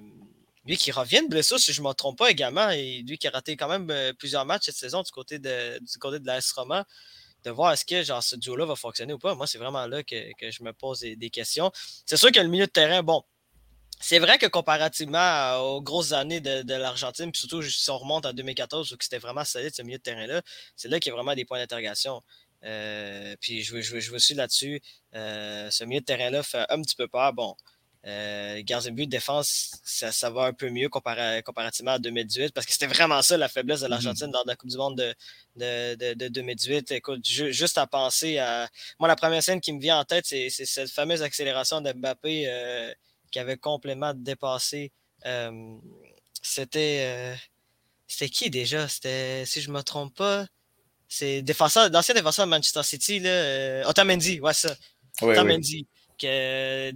lui 0.63 0.77
qui 0.77 0.91
revient 0.91 1.23
de 1.23 1.27
blessure, 1.27 1.59
si 1.59 1.73
je 1.73 1.81
ne 1.81 1.87
me 1.87 1.93
trompe 1.93 2.19
pas 2.19 2.29
également, 2.29 2.69
et 2.69 3.01
lui 3.07 3.17
qui 3.17 3.27
a 3.27 3.31
raté 3.31 3.57
quand 3.57 3.67
même 3.67 3.89
euh, 3.89 4.13
plusieurs 4.13 4.45
matchs 4.45 4.65
cette 4.65 4.75
saison 4.75 5.01
du 5.01 5.09
côté 5.09 5.39
de, 5.39 5.79
du 5.79 5.97
côté 5.97 6.19
de 6.19 6.27
l'AS 6.27 6.51
Roma, 6.51 6.85
de 7.43 7.51
voir 7.51 7.73
est-ce 7.73 7.85
que 7.85 8.03
genre, 8.03 8.23
ce 8.23 8.35
duo-là 8.35 8.65
va 8.65 8.75
fonctionner 8.75 9.13
ou 9.13 9.19
pas. 9.19 9.35
Moi, 9.35 9.47
c'est 9.47 9.57
vraiment 9.57 9.85
là 9.87 10.03
que, 10.03 10.15
je 10.41 10.63
me 10.63 10.73
pose 10.73 11.01
des, 11.01 11.29
questions. 11.29 11.71
C'est 12.05 12.17
sûr 12.17 12.31
que 12.31 12.39
le 12.39 12.47
milieu 12.47 12.65
de 12.65 12.71
terrain, 12.71 13.03
bon, 13.03 13.23
c'est 13.99 14.19
vrai 14.19 14.37
que 14.37 14.47
comparativement 14.47 15.57
aux 15.59 15.81
grosses 15.81 16.11
années 16.11 16.41
de, 16.41 16.73
l'Argentine, 16.73 17.31
puis 17.31 17.39
surtout 17.39 17.61
si 17.61 17.89
on 17.89 17.97
remonte 17.97 18.25
en 18.25 18.33
2014 18.33 18.91
où 18.91 18.97
c'était 18.99 19.19
vraiment 19.19 19.45
solide 19.45 19.73
ce 19.75 19.81
milieu 19.81 19.97
de 19.97 20.03
terrain-là, 20.03 20.41
c'est 20.75 20.87
là 20.87 20.99
qu'il 20.99 21.11
y 21.11 21.13
a 21.13 21.15
vraiment 21.15 21.35
des 21.35 21.45
points 21.45 21.59
d'interrogation. 21.59 22.21
Euh, 22.63 23.35
puis 23.39 23.63
je, 23.63 23.81
je, 23.81 23.99
je, 23.99 24.13
aussi 24.13 24.33
là-dessus. 24.33 24.81
Euh, 25.15 25.69
ce 25.71 25.83
milieu 25.83 25.99
de 25.99 26.05
terrain-là 26.05 26.43
fait 26.43 26.65
un 26.69 26.81
petit 26.81 26.95
peu 26.95 27.07
peur. 27.07 27.33
Bon, 27.33 27.55
euh, 28.07 28.61
gardien 28.63 28.91
de 28.91 28.95
but 28.95 29.05
de 29.05 29.11
défense, 29.11 29.79
ça, 29.83 30.11
ça, 30.11 30.29
va 30.29 30.45
un 30.45 30.53
peu 30.53 30.69
mieux 30.69 30.89
comparativement 30.89 31.91
à 31.91 31.99
2018 31.99 32.53
parce 32.53 32.65
que 32.65 32.73
c'était 32.73 32.87
vraiment 32.87 33.21
ça 33.21 33.37
la 33.37 33.47
faiblesse 33.47 33.81
de 33.81 33.85
mm-hmm. 33.85 33.89
l'Argentine 33.89 34.31
lors 34.31 34.43
de 34.43 34.49
la 34.49 34.55
Coupe 34.55 34.69
du 34.69 34.77
Monde 34.77 34.95
de, 35.55 35.95
de, 35.95 36.13
de, 36.13 36.27
2018. 36.27 36.91
Écoute, 36.91 37.27
juste 37.27 37.77
à 37.77 37.85
penser 37.87 38.39
à. 38.39 38.67
Moi, 38.99 39.07
la 39.07 39.15
première 39.15 39.43
scène 39.43 39.61
qui 39.61 39.71
me 39.73 39.79
vient 39.79 39.99
en 39.99 40.05
tête, 40.05 40.25
c'est 40.25 40.49
cette 40.49 40.89
fameuse 40.89 41.21
accélération 41.21 41.81
de 41.81 41.93
Mbappé 41.93 42.45
euh, 42.47 42.91
qui 43.31 43.39
avait 43.39 43.57
complètement 43.57 44.13
dépassé. 44.15 44.91
Euh, 45.25 45.75
c'était. 46.41 47.35
c'était 48.07 48.29
qui 48.29 48.49
déjà? 48.49 48.87
C'était, 48.87 49.45
si 49.45 49.61
je 49.61 49.69
ne 49.69 49.75
me 49.75 49.83
trompe 49.83 50.15
pas, 50.15 50.47
c'est 51.11 51.41
défenseur, 51.41 51.89
l'ancien 51.89 52.15
défenseur 52.15 52.45
de 52.45 52.51
Manchester 52.51 52.83
City, 52.83 53.19
là, 53.19 53.29
euh, 53.29 53.83
Otamendi, 53.83 54.39
ouais, 54.39 54.53
ça. 54.53 54.73
Otamendi. 55.21 55.85
Que, 56.21 56.91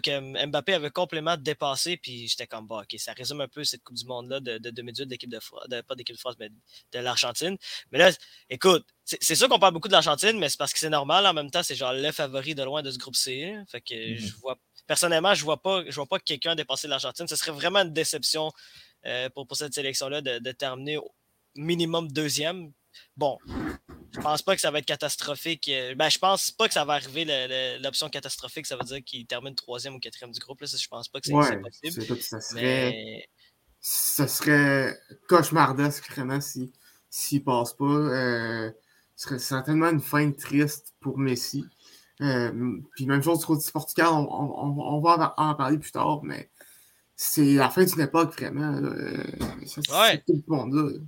que, 0.00 0.46
Mbappé 0.46 0.72
avait 0.72 0.90
complètement 0.90 1.36
dépassé, 1.36 1.98
puis 1.98 2.28
j'étais 2.28 2.46
comme, 2.46 2.66
bah, 2.66 2.82
ok, 2.82 2.98
ça 2.98 3.12
résume 3.12 3.42
un 3.42 3.48
peu 3.48 3.62
cette 3.62 3.82
Coupe 3.82 3.96
du 3.96 4.06
Monde-là 4.06 4.40
de, 4.40 4.56
de 4.56 4.70
2018 4.70 5.06
de 5.06 5.10
l'équipe 5.10 5.30
de 5.30 5.40
France, 5.40 5.66
pas 5.86 5.94
d'équipe 5.94 6.16
de 6.16 6.20
France, 6.20 6.36
mais 6.38 6.48
de 6.48 6.98
l'Argentine. 6.98 7.56
Mais 7.92 7.98
là, 7.98 8.10
écoute, 8.48 8.86
c'est 9.04 9.34
sûr 9.34 9.48
qu'on 9.48 9.58
parle 9.58 9.74
beaucoup 9.74 9.88
de 9.88 9.92
l'Argentine, 9.92 10.38
mais 10.38 10.48
c'est 10.48 10.58
parce 10.58 10.72
que 10.72 10.78
c'est 10.78 10.88
normal. 10.88 11.26
En 11.26 11.34
même 11.34 11.50
temps, 11.50 11.62
c'est 11.62 11.74
genre 11.74 11.92
le 11.92 12.12
favori 12.12 12.54
de 12.54 12.62
loin 12.62 12.82
de 12.82 12.90
ce 12.90 12.98
groupe 12.98 13.16
C. 13.16 13.54
Fait 13.68 13.80
que 13.80 13.94
mm-hmm. 13.94 14.18
je 14.18 14.34
vois, 14.36 14.56
personnellement, 14.86 15.34
je 15.34 15.44
vois 15.44 15.60
pas, 15.60 15.82
je 15.86 15.94
vois 15.94 16.06
pas 16.06 16.18
que 16.18 16.24
quelqu'un 16.24 16.54
dépasser 16.54 16.88
l'Argentine. 16.88 17.26
Ce 17.28 17.36
serait 17.36 17.52
vraiment 17.52 17.80
une 17.80 17.92
déception 17.92 18.50
euh, 19.06 19.28
pour, 19.30 19.46
pour 19.46 19.56
cette 19.56 19.74
sélection-là 19.74 20.20
de, 20.20 20.38
de 20.38 20.52
terminer 20.52 20.96
au 20.96 21.12
minimum 21.54 22.10
deuxième. 22.10 22.72
Bon, 23.16 23.38
je 24.12 24.20
pense 24.20 24.42
pas 24.42 24.54
que 24.54 24.60
ça 24.60 24.70
va 24.70 24.78
être 24.78 24.86
catastrophique. 24.86 25.68
Euh, 25.68 25.94
ben, 25.94 26.08
je 26.08 26.18
pense 26.18 26.50
pas 26.50 26.66
que 26.66 26.74
ça 26.74 26.84
va 26.84 26.94
arriver 26.94 27.78
l'option 27.80 28.08
catastrophique. 28.08 28.66
Ça 28.66 28.76
veut 28.76 28.84
dire 28.84 29.04
qu'il 29.04 29.26
termine 29.26 29.54
troisième 29.54 29.94
ou 29.94 30.00
quatrième 30.00 30.32
du 30.32 30.40
groupe. 30.40 30.60
Là. 30.60 30.66
Je 30.66 30.88
pense 30.88 31.08
pas 31.08 31.20
que 31.20 31.26
c'est 31.26 31.60
possible. 31.60 32.20
ça, 32.22 32.40
serait, 32.40 33.28
ça 33.80 34.26
serait 34.26 34.98
cauchemardesque 35.28 36.10
vraiment 36.10 36.40
s'il 36.40 36.70
si, 37.08 37.36
ne 37.36 37.40
passe 37.40 37.74
pas. 37.74 37.84
Euh, 37.84 38.70
ce 39.16 39.28
serait 39.28 39.38
certainement 39.38 39.90
une 39.90 40.00
fin 40.00 40.30
triste 40.32 40.94
pour 41.00 41.18
Messi. 41.18 41.64
Euh, 42.20 42.78
puis 42.94 43.06
même 43.06 43.22
chose 43.22 43.64
du 43.64 43.72
Portugal, 43.72 44.08
on, 44.10 44.26
on, 44.28 45.00
va 45.00 45.34
en 45.36 45.54
parler 45.54 45.78
plus 45.78 45.92
tard, 45.92 46.20
mais 46.22 46.50
c'est 47.16 47.54
la 47.54 47.70
fin 47.70 47.84
d'une 47.84 48.00
époque 48.00 48.38
vraiment. 48.38 48.78
ça, 49.66 50.02
ouais. 50.02 50.18
tout 50.26 50.42
le 50.46 50.54
monde 50.54 50.74
là 50.74 50.98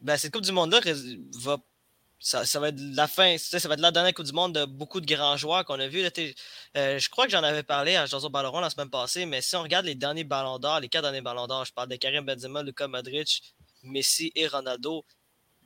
ben, 0.00 0.16
cette 0.16 0.32
Coupe 0.32 0.42
du 0.44 0.52
Monde-là 0.52 0.80
va. 1.42 1.58
Ça, 2.20 2.42
va 2.58 2.68
être 2.68 2.80
la 2.80 3.06
fin, 3.06 3.38
ça 3.38 3.68
va 3.68 3.74
être 3.74 3.80
la 3.80 3.92
dernière 3.92 4.12
Coupe 4.12 4.26
du 4.26 4.32
Monde 4.32 4.54
de 4.54 4.64
beaucoup 4.64 5.00
de 5.00 5.06
grands 5.06 5.36
joueurs 5.36 5.64
qu'on 5.64 5.78
a 5.78 5.86
vus. 5.86 6.02
Euh, 6.76 6.98
je 6.98 7.08
crois 7.10 7.26
que 7.26 7.30
j'en 7.30 7.44
avais 7.44 7.62
parlé 7.62 7.94
à 7.94 8.06
Joso 8.06 8.28
Balleron 8.28 8.60
la 8.60 8.70
semaine 8.70 8.90
passée, 8.90 9.24
mais 9.24 9.40
si 9.40 9.54
on 9.54 9.62
regarde 9.62 9.86
les 9.86 9.94
derniers 9.94 10.24
ballons 10.24 10.58
d'or, 10.58 10.80
les 10.80 10.88
quatre 10.88 11.04
derniers 11.04 11.20
ballons 11.20 11.46
d'or, 11.46 11.64
je 11.64 11.72
parle 11.72 11.88
de 11.88 11.96
Karim 11.96 12.24
Benzema, 12.24 12.62
Luka 12.64 12.88
Modric, 12.88 13.54
Messi 13.84 14.32
et 14.34 14.48
Ronaldo, 14.48 15.04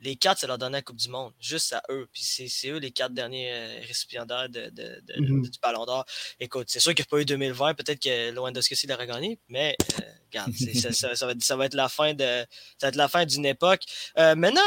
les 0.03 0.15
quatre, 0.15 0.39
ça 0.39 0.47
leur 0.47 0.57
donnait 0.57 0.77
la 0.77 0.81
Coupe 0.81 0.97
du 0.97 1.09
Monde, 1.09 1.33
juste 1.39 1.73
à 1.73 1.81
eux. 1.89 2.07
Puis 2.11 2.23
c'est 2.23 2.69
eux 2.69 2.77
les 2.77 2.91
quatre 2.91 3.13
derniers 3.13 3.51
euh, 3.51 3.79
récipiendaires 3.87 4.49
de, 4.49 4.69
mm-hmm. 4.69 5.49
du 5.49 5.59
Ballon 5.61 5.85
d'Or. 5.85 6.05
Écoute, 6.39 6.67
c'est 6.69 6.79
sûr 6.79 6.93
qu'il 6.93 7.03
n'y 7.03 7.07
a 7.07 7.09
pas 7.09 7.21
eu 7.21 7.25
2020, 7.25 7.73
peut-être 7.75 8.01
que 8.01 8.31
Lewandowski 8.31 8.87
l'aurait 8.87 9.07
gagné, 9.07 9.39
mais 9.47 9.75
euh, 10.01 10.05
regarde, 10.31 10.51
ça, 10.53 11.25
va 11.55 11.65
être, 11.65 11.73
la 11.73 11.89
fin 11.89 12.13
de 12.13 12.45
ça 12.77 12.87
va 12.87 12.87
être 12.89 12.95
la 12.95 13.07
fin 13.07 13.25
d'une 13.25 13.45
époque. 13.45 13.83
Euh, 14.17 14.35
maintenant, 14.35 14.61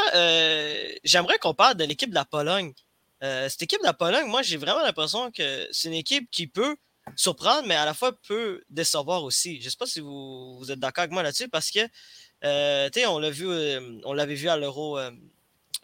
j'aimerais 1.03 1.37
qu'on 1.39 1.53
parle 1.53 1.75
de 1.75 1.83
l'équipe 1.83 2.09
de 2.09 2.15
la 2.15 2.25
Pologne. 2.25 2.73
cette 3.21 3.61
équipe 3.61 3.79
de 3.79 3.85
la 3.85 3.93
Pologne, 3.93 4.27
moi, 4.27 4.41
j'ai 4.41 4.57
vraiment 4.57 4.81
l'impression 4.81 5.31
que 5.31 5.67
c'est 5.71 5.87
une 5.87 5.93
équipe 5.93 6.29
qui 6.31 6.47
peut 6.47 6.77
surprendre, 7.15 7.67
mais 7.67 7.75
à 7.75 7.85
la 7.85 7.93
fois 7.93 8.11
peut 8.27 8.63
décevoir 8.69 9.23
aussi. 9.23 9.61
Je 9.61 9.65
ne 9.65 9.69
sais 9.69 9.77
pas 9.77 9.85
si 9.85 9.99
vous, 9.99 10.57
vous 10.57 10.71
êtes 10.71 10.79
d'accord 10.79 11.03
avec 11.03 11.11
moi 11.11 11.23
là-dessus, 11.23 11.47
parce 11.47 11.71
que 11.71 11.79
euh, 12.43 12.89
on 13.07 13.19
l'a 13.19 13.29
vu, 13.29 13.47
euh, 13.47 13.99
on 14.05 14.13
l'avait 14.13 14.35
vu 14.35 14.49
à 14.49 14.57
l'Euro. 14.57 14.97
Euh, 14.97 15.11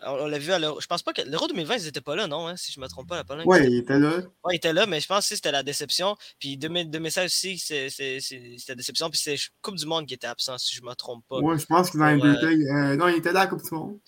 on 0.05 0.27
l'a 0.27 0.37
vu 0.37 0.51
à 0.51 0.59
l'Euro. 0.59 0.81
Je 0.81 0.87
pense 0.87 1.01
pas 1.01 1.13
que 1.13 1.21
l'Euro 1.21 1.47
2020, 1.47 1.77
ils 1.77 1.85
n'étaient 1.85 2.01
pas 2.01 2.15
là, 2.15 2.27
non, 2.27 2.47
hein, 2.47 2.57
si 2.57 2.71
je 2.71 2.79
ne 2.79 2.83
me 2.83 2.89
trompe 2.89 3.07
pas, 3.07 3.15
la 3.15 3.23
Pologne. 3.23 3.45
Oui, 3.47 3.59
ils 3.63 3.77
étaient 3.79 3.99
là. 3.99 4.17
Oui, 4.43 4.53
ils 4.53 4.55
étaient 4.57 4.73
là, 4.73 4.85
mais 4.85 4.99
je 4.99 5.07
pense 5.07 5.29
que 5.29 5.35
c'était 5.35 5.51
la 5.51 5.63
déception. 5.63 6.15
Puis 6.39 6.57
2016 6.57 7.25
aussi, 7.25 7.57
c'était 7.57 8.19
la 8.67 8.75
déception. 8.75 9.09
Puis 9.09 9.19
c'est 9.19 9.37
Coupe 9.61 9.75
du 9.75 9.85
Monde 9.85 10.05
qui 10.05 10.13
était 10.13 10.27
absent, 10.27 10.57
si 10.57 10.75
je 10.75 10.81
ne 10.81 10.87
me 10.87 10.93
trompe 10.93 11.23
pas. 11.27 11.39
Oui, 11.39 11.57
je 11.57 11.65
pense 11.65 11.93
les 11.93 12.19
deux 12.19 12.35
cas, 12.35 12.95
non, 12.95 13.07
il 13.07 13.17
était 13.17 13.31
là 13.31 13.41
à 13.41 13.43
la 13.45 13.49
Coupe 13.49 13.63
du 13.63 13.73
Monde. 13.73 13.99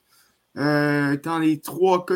dans 0.55 1.39
les 1.39 1.61
trois 1.61 2.05
cas, 2.05 2.15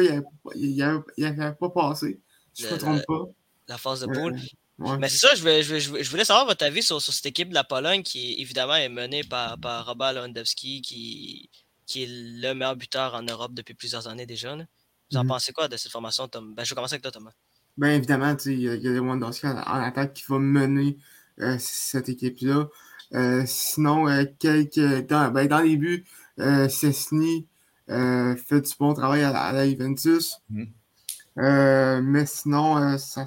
il 0.55 0.75
n'avait 1.17 1.55
pas 1.55 1.69
passé, 1.69 2.19
si 2.53 2.63
je 2.63 2.67
ne 2.67 2.73
me 2.73 2.77
trompe 2.77 3.05
pas. 3.07 3.25
La 3.67 3.77
phase 3.77 4.01
de 4.01 4.07
poule. 4.07 4.35
Mais 4.79 5.09
c'est 5.09 5.17
ça, 5.17 5.35
je 5.35 5.41
voulais, 5.41 5.61
je, 5.61 6.09
voulais, 6.09 6.23
savoir 6.23 6.45
votre 6.45 6.63
avis 6.63 6.81
sur, 6.81 7.01
cette 7.01 7.25
équipe 7.25 7.49
de 7.49 7.53
la 7.53 7.65
Pologne 7.65 8.01
qui, 8.01 8.39
évidemment, 8.39 8.75
est 8.75 8.87
menée 8.87 9.23
par, 9.23 9.59
par 9.59 9.85
Robert 9.85 10.13
Lewandowski, 10.13 10.81
qui, 10.81 11.49
qui 11.85 12.03
est 12.03 12.07
le 12.09 12.53
meilleur 12.53 12.75
buteur 12.75 13.13
en 13.13 13.23
Europe 13.23 13.53
depuis 13.53 13.73
plusieurs 13.73 14.07
années 14.07 14.25
déjà. 14.25 14.55
Vous 14.55 15.17
en 15.17 15.23
mhm. 15.23 15.29
pensez 15.29 15.51
quoi 15.51 15.67
de 15.67 15.75
cette 15.75 15.91
formation, 15.91 16.27
Tom? 16.27 16.53
Ben, 16.53 16.63
je 16.63 16.69
vais 16.69 16.75
commencer 16.75 16.93
avec 16.93 17.01
toi, 17.01 17.11
Thomas. 17.11 17.31
Bien 17.77 17.93
évidemment, 17.93 18.35
il 18.45 18.59
y 18.59 18.69
a, 18.69 18.75
Lewandowski 18.75 19.47
en, 19.47 19.57
attaque 19.57 20.13
qui 20.13 20.23
va 20.29 20.39
mener 20.39 20.97
euh, 21.39 21.57
cette 21.59 22.07
équipe-là. 22.07 22.69
Euh, 23.15 23.43
sinon, 23.45 24.07
euh, 24.07 24.25
quelques, 24.39 25.07
dans, 25.07 25.31
ben, 25.31 25.47
dans 25.47 25.59
les 25.59 25.77
buts, 25.77 26.05
Cessny 26.37 27.47
fait 27.87 28.61
du 28.61 28.73
bon 28.79 28.93
travail 28.93 29.23
à, 29.23 29.51
la 29.51 29.67
Juventus. 29.67 30.37
Mhm. 30.49 32.01
mais 32.03 32.25
sinon, 32.25 32.97
ça 32.97 33.25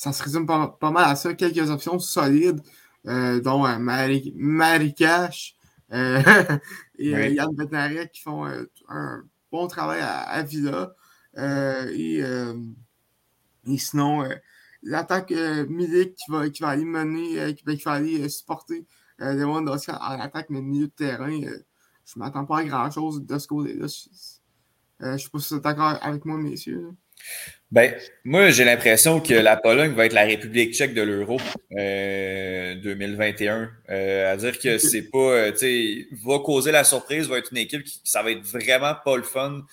ça 0.00 0.14
se 0.14 0.22
résume 0.22 0.46
pas, 0.46 0.90
mal 0.90 1.10
à 1.10 1.14
ça. 1.14 1.34
Quelques 1.34 1.68
options 1.68 1.98
solides, 1.98 2.62
euh, 3.06 3.38
dont 3.42 3.66
euh, 3.66 3.76
Marikash 3.78 5.56
euh, 5.92 6.22
et 6.98 7.14
euh, 7.14 7.28
Yann 7.28 7.54
Betnarek 7.54 8.10
qui 8.10 8.22
font 8.22 8.46
un 8.88 9.22
bon 9.52 9.66
travail 9.66 10.00
à, 10.00 10.42
Villa. 10.42 10.94
Et, 11.36 12.22
sinon, 13.76 14.24
l'attaque 14.82 15.32
Milik 15.68 16.14
qui 16.14 16.30
va, 16.30 16.48
qui 16.48 16.62
va 16.62 16.70
aller 16.70 16.86
mener, 16.86 17.54
qui, 17.54 17.84
va 17.84 17.92
aller 17.92 18.26
supporter 18.30 18.86
les 19.18 19.44
Wonders 19.44 19.80
en 19.90 20.18
attaque, 20.18 20.48
mais 20.48 20.62
milieu 20.62 20.86
de 20.86 20.92
terrain. 20.92 21.28
je 21.30 22.16
ne 22.16 22.24
m'attends 22.24 22.46
pas 22.46 22.60
à 22.60 22.64
grand-chose 22.64 23.22
de 23.22 23.38
ce 23.38 23.46
côté-là. 23.46 23.86
Je 23.86 25.08
ne 25.08 25.18
sais 25.18 25.28
pas 25.28 25.38
si 25.38 25.48
vous 25.50 25.56
êtes 25.56 25.62
d'accord 25.62 25.98
avec 26.00 26.24
moi, 26.24 26.38
messieurs. 26.38 26.88
Ben, 27.72 27.94
moi, 28.24 28.50
j'ai 28.50 28.64
l'impression 28.64 29.20
que 29.20 29.32
la 29.32 29.56
Pologne 29.56 29.92
va 29.92 30.06
être 30.06 30.12
la 30.12 30.24
République 30.24 30.74
tchèque 30.74 30.92
de 30.92 31.02
l'Euro 31.02 31.36
2021. 31.70 33.60
Euh, 33.60 33.68
euh, 33.90 34.32
à 34.32 34.36
dire 34.36 34.58
que 34.58 34.78
c'est 34.78 35.08
pas, 35.08 35.18
euh, 35.18 35.52
tu 35.52 35.58
sais, 35.58 36.06
va 36.24 36.40
causer 36.40 36.72
la 36.72 36.82
surprise, 36.82 37.28
va 37.28 37.38
être 37.38 37.52
une 37.52 37.58
équipe 37.58 37.84
qui, 37.84 38.00
ça 38.02 38.24
va 38.24 38.32
être 38.32 38.42
vraiment 38.42 38.96
pas 39.04 39.16
le 39.16 39.22
fun, 39.22 39.64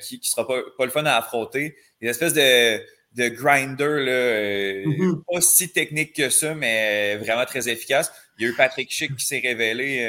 qui, 0.00 0.18
qui 0.18 0.28
sera 0.28 0.44
pas, 0.48 0.62
pas, 0.76 0.84
le 0.84 0.90
fun 0.90 1.06
à 1.06 1.16
affronter. 1.16 1.76
Une 2.00 2.08
espèce 2.08 2.34
de, 2.34 2.78
de 3.14 3.28
grinder, 3.28 4.00
là, 4.00 4.84
mm-hmm. 4.84 5.22
pas 5.32 5.40
si 5.40 5.72
technique 5.72 6.16
que 6.16 6.28
ça, 6.28 6.56
mais 6.56 7.18
vraiment 7.18 7.44
très 7.44 7.68
efficace. 7.68 8.12
Il 8.38 8.46
y 8.46 8.48
a 8.48 8.50
eu 8.50 8.56
Patrick 8.56 8.90
Schick 8.90 9.14
qui 9.14 9.24
s'est 9.24 9.38
révélé 9.38 10.04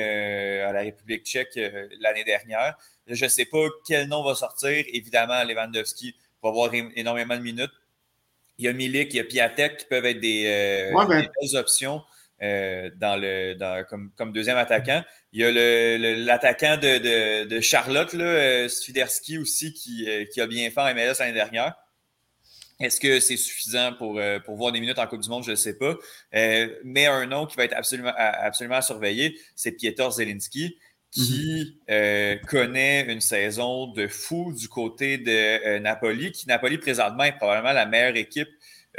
à 0.64 0.72
la 0.72 0.80
République 0.80 1.26
tchèque 1.26 1.60
l'année 2.00 2.24
dernière. 2.24 2.76
Je 3.06 3.26
ne 3.26 3.30
sais 3.30 3.46
pas 3.46 3.68
quel 3.88 4.08
nom 4.08 4.24
va 4.24 4.34
sortir. 4.34 4.84
Évidemment, 4.92 5.44
Lewandowski 5.44 6.16
va 6.44 6.50
avoir 6.50 6.74
énormément 6.74 7.36
de 7.36 7.42
minutes. 7.42 7.72
Il 8.58 8.66
y 8.66 8.68
a 8.68 8.74
Milik, 8.74 9.14
il 9.14 9.18
y 9.18 9.20
a 9.20 9.24
Piatek 9.24 9.78
qui 9.78 9.86
peuvent 9.88 10.06
être 10.06 10.20
des, 10.20 10.46
euh, 10.46 11.06
ben. 11.08 11.08
belles 11.08 11.56
options 11.56 12.04
euh, 12.42 12.90
dans 12.98 13.20
le, 13.20 13.84
comme, 13.90 14.12
comme, 14.16 14.32
deuxième 14.32 14.58
attaquant. 14.58 15.04
Il 15.32 15.42
y 15.42 15.46
a 15.46 16.18
l'attaquant 16.18 16.78
de, 16.78 17.46
de, 17.46 17.62
Charlotte, 17.62 18.14
là, 18.14 18.26
euh, 18.26 18.70
Swiderski 18.70 19.40
aussi, 19.40 19.74
qui, 19.74 20.08
qui, 20.32 20.42
a 20.42 20.48
bien 20.48 20.70
fait 20.70 20.82
en 20.82 20.94
MLS 20.94 21.16
l'année 21.20 21.34
dernière. 21.34 21.74
Est-ce 22.80 23.00
que 23.00 23.20
c'est 23.20 23.38
suffisant 23.38 23.94
pour, 23.94 24.20
pour 24.46 24.56
voir 24.56 24.72
des 24.72 24.82
minutes 24.82 25.00
en 25.00 25.08
Coupe 25.08 25.22
du 25.22 25.30
Monde? 25.30 25.44
Je 25.44 25.52
ne 25.52 25.56
sais 25.56 25.78
pas. 25.78 25.96
mais 26.84 27.06
un 27.06 27.26
nom 27.26 27.46
qui 27.46 27.56
va 27.56 27.64
être 27.66 27.76
absolument, 27.76 28.14
absolument 28.18 28.76
à 28.76 28.82
surveiller, 28.82 29.40
c'est 29.56 29.72
Pietor 29.72 30.12
Zelinski. 30.12 30.78
Qui 31.14 31.80
euh, 31.92 32.38
connaît 32.48 33.06
une 33.08 33.22
saison 33.22 33.86
de 33.86 34.08
fou 34.08 34.52
du 34.52 34.68
côté 34.68 35.20
de 35.20 35.32
euh, 35.32 35.80
Napoli, 35.80 36.32
qui 36.32 36.48
Napoli 36.48 36.80
présentement 36.80 37.24
est 37.24 37.38
probablement 37.38 37.72
la 37.72 37.86
meilleure 37.86 38.16
équipe 38.16 38.50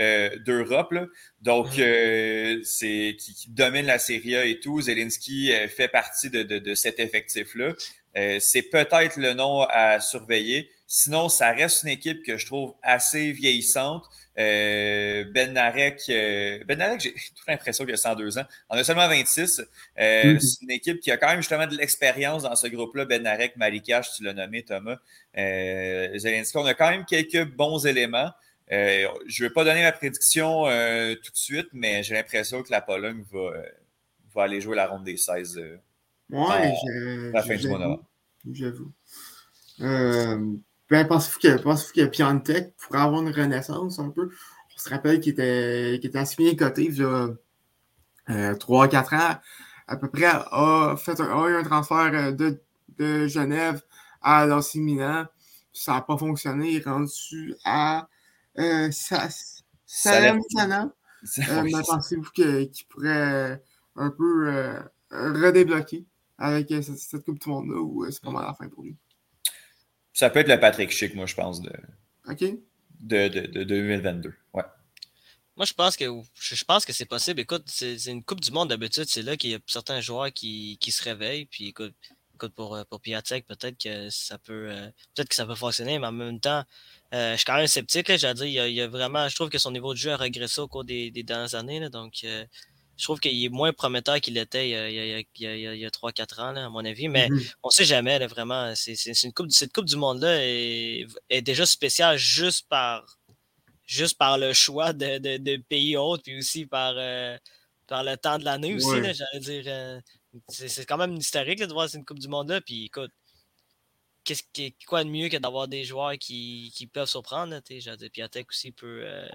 euh, 0.01 0.31
d'Europe. 0.47 0.95
Donc, 1.41 1.77
mhm. 1.77 2.63
c'est 2.63 3.17
qui, 3.19 3.47
domine 3.49 3.87
la 3.87 3.99
Serie 3.99 4.37
A 4.37 4.45
et 4.45 4.61
tout. 4.61 4.81
Zelensky 4.81 5.53
fait 5.69 5.89
partie 5.89 6.31
de, 6.31 6.43
de 6.43 6.75
cet 6.77 7.01
effectif-là. 7.01 7.73
c'est 8.39 8.63
peut-être 8.63 9.17
le 9.17 9.33
nom 9.33 9.63
à 9.63 9.99
surveiller. 9.99 10.71
Sinon, 10.87 11.29
ça 11.29 11.51
reste 11.51 11.83
une 11.83 11.89
équipe 11.89 12.23
que 12.25 12.37
je 12.37 12.47
trouve 12.47 12.75
assez 12.83 13.33
vieillissante. 13.33 14.05
Euh, 14.37 15.25
ben 15.33 15.53
Narek, 15.53 16.03
euh, 16.09 16.59
Ben 16.67 16.99
j'ai 16.99 17.13
toute 17.37 17.47
l'impression 17.47 17.85
qu'il 17.85 17.95
a 17.95 17.97
102 17.97 18.39
ans. 18.39 18.45
On 18.69 18.77
a 18.77 18.85
seulement 18.85 19.09
26. 19.09 19.63
Euh, 19.99 20.25
mhm. 20.25 20.41
C'est 20.41 20.63
une 20.63 20.71
équipe 20.71 21.01
qui 21.01 21.11
a 21.11 21.17
quand 21.17 21.29
même 21.29 21.39
justement 21.39 21.67
de 21.67 21.77
l'expérience 21.77 22.43
dans 22.43 22.57
ce 22.57 22.67
groupe-là. 22.67 23.05
Ben 23.05 23.23
Narek, 23.23 23.57
Malikash, 23.57 24.15
tu 24.17 24.25
l'as 24.25 24.35
nommé, 24.35 24.65
Thomas. 24.65 24.99
Zelensky, 25.35 26.57
on 26.57 26.65
a 26.65 26.75
quand 26.75 26.91
même 26.91 27.05
quelques 27.05 27.45
bons 27.45 27.87
éléments. 27.87 28.31
je 28.69 29.07
ne 29.07 29.49
vais 29.49 29.51
pas 29.51 29.65
donner 29.65 29.83
ma 29.83 29.93
prédiction 29.93 30.65
tout 30.65 31.31
de 31.31 31.37
suite, 31.37 31.69
mais 31.73 32.03
j'ai 32.03 32.15
l'impression 32.15 32.63
que 32.63 32.73
la 32.73 32.81
Pologne 32.81 33.25
va, 33.33 33.53
va, 34.35 34.43
aller 34.43 34.61
jouer 34.61 34.77
la 34.77 34.87
ronde 34.87 35.05
des 35.05 35.17
16 35.17 35.61
ouais, 36.31 36.39
à 36.41 37.33
la 37.33 37.43
fin 37.43 37.57
du 37.57 37.69
mois 37.69 38.01
J'avoue. 38.53 38.93
Ben, 40.95 41.05
pensez-vous 41.09 41.41
que, 41.41 41.61
pensez 41.61 41.93
que 41.93 42.71
pourrait 42.87 43.01
avoir 43.01 43.21
une 43.21 43.35
renaissance 43.35 43.99
un 43.99 44.11
peu? 44.11 44.31
On 44.77 44.79
se 44.79 44.89
rappelle 44.89 45.19
qu'il 45.19 45.33
était, 45.33 45.97
était 45.97 46.17
assez 46.17 46.37
bien 46.37 46.55
coté 46.55 46.85
il 46.85 46.95
y 46.99 47.03
a 47.03 48.55
3-4 48.55 49.17
ans. 49.17 49.41
À 49.89 49.97
peu 49.97 50.09
près, 50.09 50.27
a, 50.27 50.95
fait 50.97 51.19
un, 51.19 51.25
a 51.25 51.49
eu 51.49 51.57
un 51.57 51.65
transfert 51.65 52.15
euh, 52.15 52.31
de, 52.31 52.63
de 52.97 53.27
Genève 53.27 53.83
à 54.23 54.47
l'AC 54.47 54.77
Milan. 54.77 55.27
Ça 55.73 55.95
n'a 55.95 56.01
pas 56.03 56.17
fonctionné. 56.17 56.71
Il 56.71 56.77
est 56.77 56.85
rendu 56.85 57.57
à 57.65 58.09
euh, 58.61 58.89
Salem 58.93 60.41
Sana. 60.49 60.93
Euh, 61.41 61.63
mais 61.65 61.73
pensez-vous 61.73 62.31
qu'il 62.31 62.71
pourrait 62.89 63.61
un 63.97 64.11
peu 64.11 64.47
euh, 64.47 64.81
redébloquer 65.11 66.07
avec 66.39 66.69
cette, 66.69 66.99
cette 66.99 67.25
Coupe 67.25 67.41
du 67.41 67.49
Monde-là 67.49 67.81
ou 67.81 68.09
c'est 68.13 68.23
pas 68.23 68.31
mal 68.31 68.47
la 68.47 68.55
fin 68.55 68.69
pour 68.69 68.85
lui? 68.85 68.97
Ça 70.15 70.31
peut 70.31 70.39
être 70.39 70.49
le 70.49 70.61
Patrick 70.61 70.93
Schick, 70.93 71.15
moi, 71.15 71.27
je 71.27 71.35
pense, 71.35 71.61
de, 71.61 71.73
OK. 72.31 72.45
de, 73.01 73.29
de, 73.29 73.65
2022. 73.65 74.33
Ouais. 74.55 74.63
Moi, 75.57 75.67
je 75.67 75.73
pense 75.73 75.97
que 75.97 76.05
je 76.35 76.65
pense 76.65 76.85
que 76.85 76.93
c'est 76.93 77.05
possible. 77.05 77.41
Écoute, 77.41 77.65
c'est 77.67 78.07
une 78.07 78.23
Coupe 78.23 78.41
du 78.41 78.53
Monde 78.53 78.69
d'habitude, 78.69 79.07
c'est 79.09 79.23
là 79.23 79.37
qu'il 79.37 79.51
y 79.51 79.55
a 79.55 79.59
certains 79.67 80.01
joueurs 80.01 80.33
qui, 80.33 80.79
qui 80.81 80.93
se 80.93 81.03
réveillent. 81.03 81.47
Puis 81.47 81.69
écoute, 81.69 81.95
écoute 82.35 82.55
pour, 82.55 82.79
pour 82.89 83.01
Piatek, 83.01 83.45
peut-être 83.47 83.77
que 83.77 84.09
ça 84.09 84.39
peut 84.39 84.69
euh, 84.71 84.87
peut-être 85.15 85.29
que 85.29 85.35
ça 85.35 85.47
peut 85.47 85.55
fonctionner, 85.57 85.99
mais 85.99 86.07
en 86.07 86.13
même 86.13 86.41
temps, 86.41 86.63
euh, 87.13 87.33
je 87.33 87.37
suis 87.39 87.45
quand 87.45 87.57
même 87.57 87.67
sceptique. 87.67 88.07
Là, 88.09 88.35
dire, 88.35 88.67
il 88.67 88.73
y, 88.73 88.81
a, 88.81 88.89
vraiment. 88.89 89.29
Je 89.29 89.35
trouve 89.35 89.51
que 89.51 89.59
son 89.59 89.73
niveau 89.73 89.95
de 89.95 89.99
jeu 89.99 90.13
a 90.13 90.17
régressé 90.17 90.61
au 90.61 90.69
cours 90.69 90.85
des, 90.85 91.11
des 91.11 91.25
dernières 91.25 91.57
années. 91.57 91.81
Là, 91.81 91.89
donc 91.89 92.21
euh, 92.25 92.45
je 92.97 93.05
trouve 93.05 93.19
qu'il 93.19 93.45
est 93.45 93.49
moins 93.49 93.73
prometteur 93.73 94.21
qu'il 94.21 94.39
était 94.39 94.69
il 94.69 95.41
y 95.41 95.85
a, 95.85 95.91
3-4 95.91 96.41
ans, 96.41 96.57
à 96.57 96.69
mon 96.69 96.85
avis. 96.85 97.09
Mais 97.09 97.29
mm-hmm. 97.29 97.55
on 97.63 97.69
ne 97.69 97.73
sait 97.73 97.85
jamais, 97.85 98.25
vraiment. 98.27 98.73
C'est, 98.75 98.95
une 99.25 99.33
coupe, 99.33 99.51
cette 99.51 99.73
Coupe 99.73 99.87
du 99.87 99.97
Monde-là 99.97 100.39
est, 100.41 101.43
déjà 101.43 101.67
spéciale 101.67 102.17
juste 102.17 102.69
par, 102.69 103.19
juste 103.87 104.17
par 104.17 104.39
le 104.39 104.53
choix 104.53 104.93
de, 104.93 105.57
pays 105.69 105.97
autres, 105.97 106.23
puis 106.23 106.39
aussi 106.39 106.67
par, 106.67 106.95
euh, 106.97 107.37
par 107.87 108.05
le 108.05 108.17
temps 108.17 108.39
de 108.39 108.45
l'année 108.45 108.75
aussi. 108.75 108.89
j'allais 108.89 109.41
dire. 109.41 109.65
Euh, 109.67 110.01
c'est, 110.49 110.85
quand 110.85 110.97
même 110.97 111.17
historique 111.17 111.61
de 111.61 111.73
voir 111.73 111.89
cette 111.89 112.05
Coupe 112.05 112.19
du 112.19 112.29
Monde-là. 112.29 112.61
Puis 112.61 112.87
écoute, 112.87 113.13
qu'est-ce 114.25 114.43
quoi 114.87 115.05
de 115.05 115.11
mieux 115.11 115.29
que 115.29 115.37
d'avoir 115.37 115.69
des 115.69 115.85
joueurs 115.85 116.17
qui, 116.19 116.91
peuvent 116.93 117.09
surprendre? 117.09 117.61
J'allais 117.69 117.97
dire, 117.97 118.11
Piatek 118.11 118.49
aussi 118.49 118.71
peut. 118.73 119.03
Euh, 119.05 119.29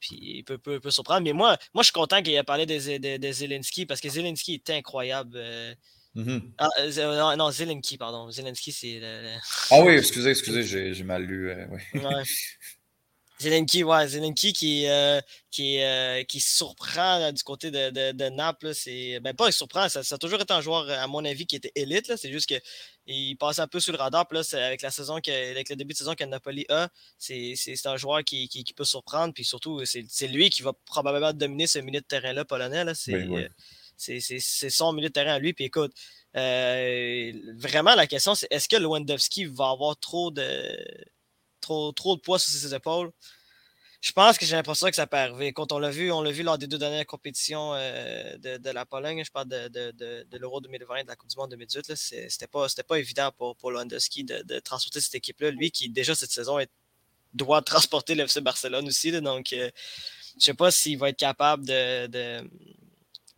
puis 0.00 0.18
il 0.20 0.44
peut, 0.44 0.58
peut, 0.58 0.80
peut, 0.80 0.90
surprendre. 0.90 1.22
Mais 1.22 1.32
moi, 1.32 1.56
moi, 1.74 1.82
je 1.82 1.86
suis 1.86 1.92
content 1.92 2.22
qu'il 2.22 2.34
ait 2.34 2.42
parlé 2.42 2.66
de, 2.66 3.18
de, 3.18 3.32
Zelensky 3.32 3.86
parce 3.86 4.00
que 4.00 4.08
Zelensky 4.08 4.54
est 4.54 4.70
incroyable. 4.70 5.36
Euh, 5.36 5.74
Mm-hmm. 6.16 6.40
ah, 6.58 7.36
non, 7.36 7.52
Zelensky, 7.52 7.96
pardon. 7.96 8.32
Zelensky, 8.32 8.72
c'est 8.72 9.00
Ah 9.70 9.80
oui, 9.80 9.92
excusez, 9.96 10.30
excusez, 10.30 10.92
j'ai 10.92 11.04
mal 11.04 11.22
lu. 11.22 11.52
ouais. 11.52 11.68
Zelenki, 13.40 13.84
ouais, 13.84 14.06
Zelenki 14.06 14.52
qui, 14.52 14.86
euh, 14.86 15.18
qui, 15.50 15.80
euh, 15.80 16.22
qui 16.24 16.40
surprend 16.40 17.32
du 17.32 17.42
côté 17.42 17.70
de, 17.70 17.88
de, 17.88 18.12
de 18.12 18.24
Naples. 18.28 18.74
C'est, 18.74 19.18
ben 19.20 19.34
pas 19.34 19.48
il 19.48 19.52
surprend, 19.54 19.88
ça, 19.88 20.02
ça, 20.02 20.16
a 20.16 20.18
toujours 20.18 20.40
été 20.42 20.52
un 20.52 20.60
joueur, 20.60 20.90
à 20.90 21.06
mon 21.06 21.24
avis, 21.24 21.46
qui 21.46 21.56
était 21.56 21.72
élite. 21.74 22.14
C'est 22.16 22.30
juste 22.30 22.46
qu'il 22.46 23.38
passe 23.38 23.58
un 23.58 23.66
peu 23.66 23.80
sous 23.80 23.92
le 23.92 23.96
radar. 23.96 24.28
Puis 24.28 24.38
là, 24.38 24.66
avec 24.66 24.82
la 24.82 24.90
saison 24.90 25.20
que, 25.22 25.50
avec 25.52 25.70
le 25.70 25.76
début 25.76 25.94
de 25.94 25.98
saison 25.98 26.14
que 26.14 26.24
Napoli 26.24 26.66
a, 26.68 26.90
c'est, 27.16 27.54
un 27.86 27.96
joueur 27.96 28.22
qui, 28.24 28.46
qui, 28.48 28.62
qui, 28.62 28.74
peut 28.74 28.84
surprendre. 28.84 29.32
Puis 29.32 29.44
surtout, 29.44 29.86
c'est, 29.86 30.28
lui 30.28 30.50
qui 30.50 30.60
va 30.60 30.74
probablement 30.84 31.32
dominer 31.32 31.66
ce 31.66 31.78
milieu 31.78 32.00
de 32.00 32.06
terrain-là 32.06 32.44
polonais. 32.44 32.84
Là. 32.84 32.94
C'est, 32.94 33.14
euh, 33.14 33.48
c'est, 33.96 34.70
son 34.70 34.92
milieu 34.92 35.08
de 35.08 35.14
terrain 35.14 35.32
à 35.32 35.38
lui. 35.38 35.54
Puis 35.54 35.64
écoute, 35.64 35.94
vraiment, 36.34 37.94
la 37.94 38.06
question, 38.06 38.34
c'est 38.34 38.48
est-ce 38.50 38.68
que 38.68 38.76
Lewandowski 38.76 39.46
va 39.46 39.70
avoir 39.70 39.98
trop 39.98 40.30
de 40.30 40.76
trop, 41.60 41.92
trop 41.92 42.16
de 42.16 42.20
poids 42.20 42.38
sur 42.38 42.52
ses 42.52 42.74
épaules. 42.74 43.12
Je 44.00 44.12
pense 44.12 44.38
que 44.38 44.46
j'ai 44.46 44.56
l'impression 44.56 44.88
que 44.88 44.96
ça 44.96 45.06
peut 45.06 45.18
arriver. 45.18 45.52
Quand 45.52 45.72
on 45.72 45.78
l'a 45.78 45.90
vu, 45.90 46.10
on 46.10 46.22
l'a 46.22 46.30
vu 46.30 46.42
lors 46.42 46.56
des 46.56 46.66
deux 46.66 46.78
dernières 46.78 47.04
compétitions 47.06 47.74
euh, 47.74 48.38
de, 48.38 48.70
la 48.70 48.86
Pologne, 48.86 49.22
je 49.24 49.30
parle 49.30 49.48
de, 49.48 49.68
de, 49.68 50.38
l'Euro 50.38 50.62
2020 50.62 50.96
et 50.96 51.02
de 51.02 51.08
la 51.08 51.16
Coupe 51.16 51.28
du 51.28 51.36
Monde 51.36 51.50
2018. 51.50 51.94
C'était 51.94 52.46
pas, 52.46 52.66
pas 52.88 52.98
évident 52.98 53.30
pour, 53.36 53.56
pour 53.56 53.70
Lewandowski 53.70 54.24
de, 54.24 54.58
transporter 54.60 55.02
cette 55.02 55.16
équipe-là. 55.16 55.50
Lui 55.50 55.70
qui, 55.70 55.90
déjà 55.90 56.14
cette 56.14 56.30
saison, 56.30 56.58
doit 57.34 57.60
transporter 57.62 58.14
le 58.14 58.24
FC 58.24 58.40
Barcelone 58.40 58.88
aussi. 58.88 59.12
donc, 59.20 59.52
euh, 59.52 59.70
je 60.38 60.44
sais 60.44 60.54
pas 60.54 60.70
s'il 60.70 60.98
va 60.98 61.10
être 61.10 61.18
capable 61.18 61.66
de, 61.66 62.42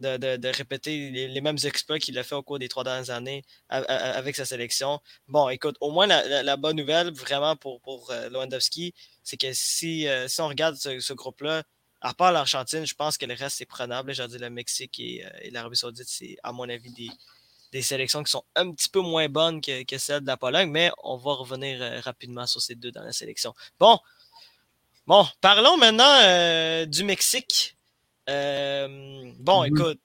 de, 0.02 0.56
répéter 0.56 1.10
les, 1.10 1.40
mêmes 1.40 1.58
exploits 1.64 1.98
qu'il 1.98 2.18
a 2.18 2.24
fait 2.24 2.34
au 2.34 2.42
cours 2.42 2.58
des 2.58 2.68
trois 2.68 2.84
dernières 2.84 3.10
années 3.10 3.44
avec 3.68 4.36
sa 4.36 4.44
sélection. 4.44 5.00
Bon, 5.28 5.48
écoute, 5.48 5.76
au 5.80 5.90
moins 5.90 6.06
la, 6.06 6.56
bonne 6.56 6.76
nouvelle 6.76 7.12
vraiment 7.12 7.56
pour, 7.56 7.80
pour 7.80 8.10
euh, 8.10 8.28
Lewandowski, 8.28 8.94
c'est 9.22 9.36
que 9.36 9.52
si, 9.52 10.08
euh, 10.08 10.28
si 10.28 10.40
on 10.40 10.48
regarde 10.48 10.76
ce, 10.76 11.12
groupe-là, 11.12 11.62
à 12.00 12.14
part 12.14 12.32
l'Argentine, 12.32 12.84
je 12.84 12.94
pense 12.94 13.16
que 13.16 13.26
le 13.26 13.34
reste 13.34 13.58
c'est 13.58 13.66
prenable. 13.66 14.12
J'ai 14.12 14.26
dit 14.28 14.38
le 14.38 14.50
Mexique 14.50 14.98
et, 15.00 15.24
euh, 15.24 15.50
l'Arabie 15.52 15.76
Saoudite, 15.76 16.08
c'est 16.08 16.36
à 16.42 16.52
mon 16.52 16.68
avis 16.68 16.90
des, 17.72 17.82
sélections 17.82 18.22
qui 18.22 18.30
sont 18.30 18.44
un 18.54 18.70
petit 18.72 18.90
peu 18.90 19.00
moins 19.00 19.28
bonnes 19.30 19.62
que, 19.62 19.84
que 19.84 19.96
celles 19.96 20.20
de 20.20 20.26
la 20.26 20.36
Pologne, 20.36 20.68
mais 20.70 20.90
on 21.02 21.16
va 21.16 21.32
revenir 21.32 22.02
rapidement 22.02 22.46
sur 22.46 22.60
ces 22.60 22.74
deux 22.74 22.90
dernières 22.92 23.14
sélections. 23.14 23.54
Bon, 23.80 23.98
bon 25.06 25.26
parlons 25.40 25.78
maintenant 25.78 26.84
du 26.84 27.02
Mexique. 27.04 27.76
Euh, 28.28 29.32
bon, 29.38 29.64
écoute, 29.64 30.00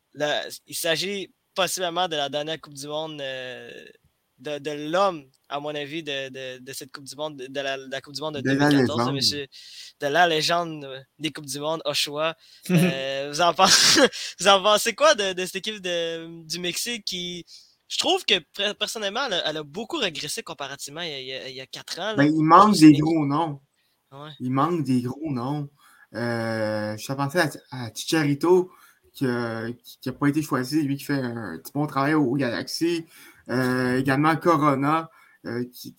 il 0.66 0.76
s'agit 0.76 1.34
possiblement 1.54 2.08
de 2.08 2.16
la 2.16 2.30
dernière 2.30 2.60
Coupe 2.60 2.74
du 2.74 2.88
Monde 2.88 3.20
euh, 3.22 3.72
de, 4.40 4.90
l'homme, 4.90 5.24
à 5.50 5.60
mon 5.60 5.74
avis, 5.74 6.04
de, 6.04 6.60
cette 6.74 6.92
Coupe 6.92 7.06
du 7.06 7.16
Monde, 7.16 7.38
de 7.38 7.60
la, 7.60 8.02
Coupe 8.02 8.14
du 8.14 8.22
Monde 8.22 8.36
de, 8.36 8.42
2014, 8.42 9.12
monsieur, 9.12 9.48
de 10.00 10.08
la 10.08 10.28
légende 10.28 10.88
des 11.20 11.32
Coupes 11.32 11.46
du 11.46 11.60
Monde. 11.60 11.82
Euh, 12.70 13.30
vous, 13.32 13.42
en 13.42 13.54
pensez, 13.54 14.02
vous 14.40 14.48
en 14.48 14.62
pensez 14.62 14.94
quoi 14.94 15.16
de, 15.16 15.46
cette 15.46 15.58
équipe 15.58 15.82
du 15.82 16.60
Mexique 16.60 17.06
qui, 17.06 17.46
je 17.88 17.98
trouve 17.98 18.26
que 18.26 18.40
personnellement, 18.74 19.28
elle 19.46 19.58
a, 19.58 19.64
beaucoup 19.64 19.98
régressé 19.98 20.44
comparativement 20.44 21.02
il 21.02 21.26
y 21.26 21.62
a, 21.62 21.66
quatre 21.68 22.00
ans. 22.00 22.16
Ben, 22.16 22.26
il 22.26 22.44
manque 22.44 22.76
des 22.78 22.94
gros 22.94 23.26
noms. 23.26 23.62
Il 24.40 24.52
manque 24.52 24.84
des 24.84 25.02
gros 25.02 25.32
noms. 25.32 25.70
Euh, 26.18 26.98
je 26.98 27.04
suis 27.04 27.16
pensé 27.16 27.40
à, 27.40 27.50
à 27.72 27.90
qui 27.92 28.16
n'a 29.26 30.14
pas 30.20 30.28
été 30.28 30.42
choisi, 30.42 30.82
lui 30.82 30.98
qui 30.98 31.04
fait 31.04 31.14
un 31.14 31.60
petit 31.60 31.72
bon 31.74 31.86
travail 31.86 32.16
au, 32.16 32.34
Galaxy. 32.36 33.06
Euh, 33.50 33.98
également 33.98 34.36
Corona, 34.36 35.10
euh, 35.46 35.64
qui, 35.72 35.96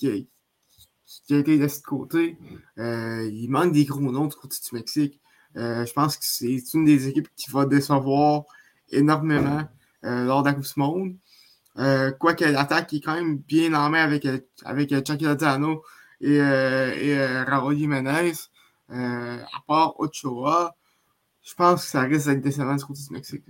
a 1.31 1.35
été 1.37 1.59
de 1.59 1.69
ce 1.69 1.81
côté. 1.81 2.37
il 2.77 3.47
manque 3.49 3.73
des 3.73 3.85
gros 3.85 4.01
noms 4.01 4.27
du 4.27 4.37
côté 4.37 4.57
du 4.63 4.75
Mexique. 4.75 5.21
je 5.55 5.93
pense 5.93 6.17
que 6.17 6.25
c'est 6.25 6.75
une 6.75 6.85
des 6.85 7.09
équipes 7.09 7.29
qui 7.37 7.51
va 7.51 7.65
décevoir 7.65 8.43
énormément 8.91 9.63
lors 10.03 10.43
de 10.43 10.49
la 10.49 10.55
Coupe 10.55 10.65
du 10.65 10.73
Monde. 10.77 11.17
Quoique 12.19 12.45
l'attaque 12.45 12.93
est 12.93 13.01
quand 13.01 13.15
même 13.15 13.39
bien 13.39 13.73
en 13.75 13.89
main 13.89 14.03
avec, 14.03 14.27
avec 14.65 14.91
Chucky 14.91 15.27
et, 16.21 17.43
Raúl 17.47 17.77
Jiménez. 17.77 18.33
Euh, 18.91 19.39
à 19.43 19.61
part 19.67 19.99
Ochoa, 20.01 20.77
je 21.43 21.55
pense 21.55 21.85
que 21.85 21.91
ça 21.91 22.03
risque 22.03 22.29
d'être 22.29 22.41
décevant 22.41 22.77
du 22.77 22.85
côté 22.85 23.01
du 23.07 23.13
Mexique. 23.13 23.45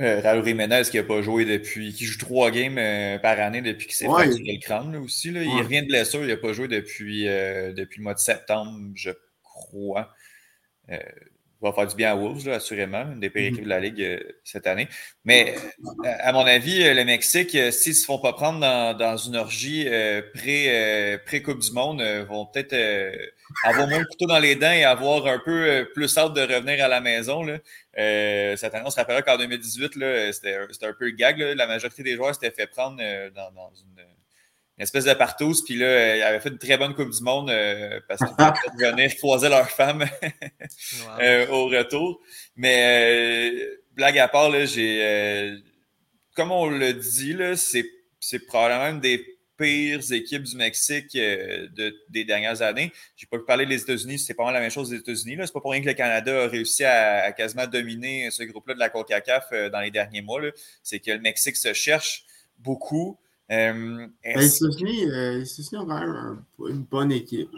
Euh, 0.00 0.20
Raúl 0.20 0.44
Jiménez 0.44 0.82
qui 0.90 0.96
n'a 0.96 1.04
pas 1.04 1.22
joué 1.22 1.44
depuis, 1.44 1.92
qui 1.92 2.04
joue 2.04 2.18
trois 2.18 2.50
games 2.50 2.78
euh, 2.78 3.18
par 3.18 3.38
année 3.38 3.62
depuis 3.62 3.86
qu'il 3.86 3.94
s'est 3.94 4.08
ouais, 4.08 4.24
fracturé 4.24 4.52
le 4.54 4.60
crâne 4.60 4.96
aussi. 4.96 5.30
Là. 5.30 5.42
Il 5.42 5.62
revient 5.62 5.82
de 5.82 5.86
blessure, 5.86 6.22
il 6.22 6.28
n'a 6.28 6.36
pas 6.36 6.52
joué 6.52 6.68
depuis, 6.68 7.24
depuis 7.24 7.98
le 7.98 8.02
mois 8.02 8.14
de 8.14 8.18
septembre, 8.18 8.72
je 8.94 9.10
crois 9.42 10.10
va 11.64 11.72
faire 11.72 11.86
du 11.86 11.96
bien 11.96 12.12
à 12.12 12.14
Wolves, 12.14 12.48
assurément, 12.48 13.02
une 13.12 13.20
des 13.20 13.30
pires 13.30 13.46
équipes 13.46 13.64
de 13.64 13.68
la 13.68 13.80
Ligue 13.80 14.02
euh, 14.02 14.20
cette 14.44 14.66
année. 14.66 14.88
Mais 15.24 15.54
euh, 16.04 16.10
à 16.20 16.32
mon 16.32 16.44
avis, 16.46 16.82
euh, 16.82 16.94
le 16.94 17.04
Mexique, 17.04 17.50
s'ils 17.72 17.92
ne 17.92 17.96
se 17.96 18.04
font 18.04 18.18
pas 18.18 18.32
prendre 18.32 18.60
dans, 18.60 19.16
une 19.16 19.36
orgie 19.36 19.86
pré-Coupe 20.34 21.60
du 21.60 21.72
Monde, 21.72 22.02
vont 22.28 22.46
peut-être 22.46 22.74
avoir 23.62 23.88
moins 23.88 24.00
de 24.00 24.04
couteau 24.04 24.26
dans 24.26 24.38
les 24.38 24.56
dents 24.56 24.72
et 24.72 24.84
avoir 24.84 25.26
un 25.26 25.38
peu 25.38 25.88
plus 25.94 26.18
hâte 26.18 26.34
de 26.34 26.40
revenir 26.40 26.84
à 26.84 26.88
la 26.88 27.00
maison. 27.00 27.42
Là. 27.42 27.58
cette 28.56 28.74
année, 28.74 28.84
on 28.86 28.90
se 28.90 28.96
rappellera 28.96 29.22
qu'en 29.22 29.38
2018, 29.38 30.32
c'était 30.32 30.56
un 30.56 30.92
peu 30.92 31.06
le 31.06 31.10
gag. 31.12 31.38
La 31.38 31.66
majorité 31.66 32.02
des 32.02 32.16
joueurs 32.16 32.34
s'étaient 32.34 32.50
fait 32.50 32.66
prendre 32.66 32.98
dans, 33.34 33.52
dans 33.52 33.72
une 33.74 34.04
une 34.78 34.82
espèce 34.82 35.04
de 35.04 35.14
partouze. 35.14 35.64
Puis 35.64 35.76
là, 35.76 36.16
il 36.16 36.22
avait 36.22 36.40
fait 36.40 36.48
une 36.48 36.58
très 36.58 36.76
bonne 36.76 36.94
Coupe 36.94 37.10
du 37.10 37.22
Monde 37.22 37.50
euh, 37.50 38.00
parce 38.08 38.20
qu'ils 38.20 38.78
venaient 38.86 39.08
croiser 39.14 39.48
leur 39.48 39.70
femme 39.70 40.04
euh, 41.20 41.46
au 41.48 41.66
retour. 41.66 42.20
Mais 42.56 43.52
euh, 43.52 43.80
blague 43.92 44.18
à 44.18 44.28
part, 44.28 44.50
là, 44.50 44.64
j'ai. 44.64 45.62
comme 46.34 46.50
on 46.50 46.66
le 46.66 46.92
dit, 46.92 47.34
là, 47.34 47.56
c'est, 47.56 47.86
c'est 48.18 48.40
probablement 48.40 48.96
une 48.96 49.00
des 49.00 49.24
pires 49.56 50.12
équipes 50.12 50.42
du 50.42 50.56
Mexique 50.56 51.12
de, 51.14 51.94
des 52.08 52.24
dernières 52.24 52.60
années. 52.60 52.90
J'ai 53.14 53.28
pas 53.28 53.38
pu 53.38 53.44
parler 53.44 53.66
des 53.66 53.80
États-Unis, 53.80 54.18
c'est 54.18 54.34
pas 54.34 54.42
mal 54.42 54.52
la 54.52 54.58
même 54.58 54.72
chose 54.72 54.90
des 54.90 54.96
États-Unis. 54.96 55.36
C'est 55.42 55.52
pas 55.52 55.60
pour 55.60 55.70
rien 55.70 55.80
que 55.80 55.86
le 55.86 55.94
Canada 55.94 56.42
a 56.42 56.48
réussi 56.48 56.82
à, 56.82 57.30
quasiment 57.30 57.68
dominer 57.68 58.32
ce 58.32 58.42
groupe-là 58.42 58.74
de 58.74 58.80
la 58.80 58.88
CONCACAF 58.88 59.52
dans 59.70 59.80
les 59.80 59.92
derniers 59.92 60.22
mois. 60.22 60.40
C'est 60.82 60.98
que 60.98 61.12
le 61.12 61.20
Mexique 61.20 61.54
se 61.54 61.72
cherche 61.72 62.24
beaucoup. 62.58 63.16
Euh, 63.52 64.06
ben, 64.24 64.38
les 64.38 64.56
États-Unis 64.56 65.06
ont 65.76 65.86
quand 65.86 66.00
même 66.00 66.44
une 66.66 66.82
bonne 66.82 67.12
équipe. 67.12 67.50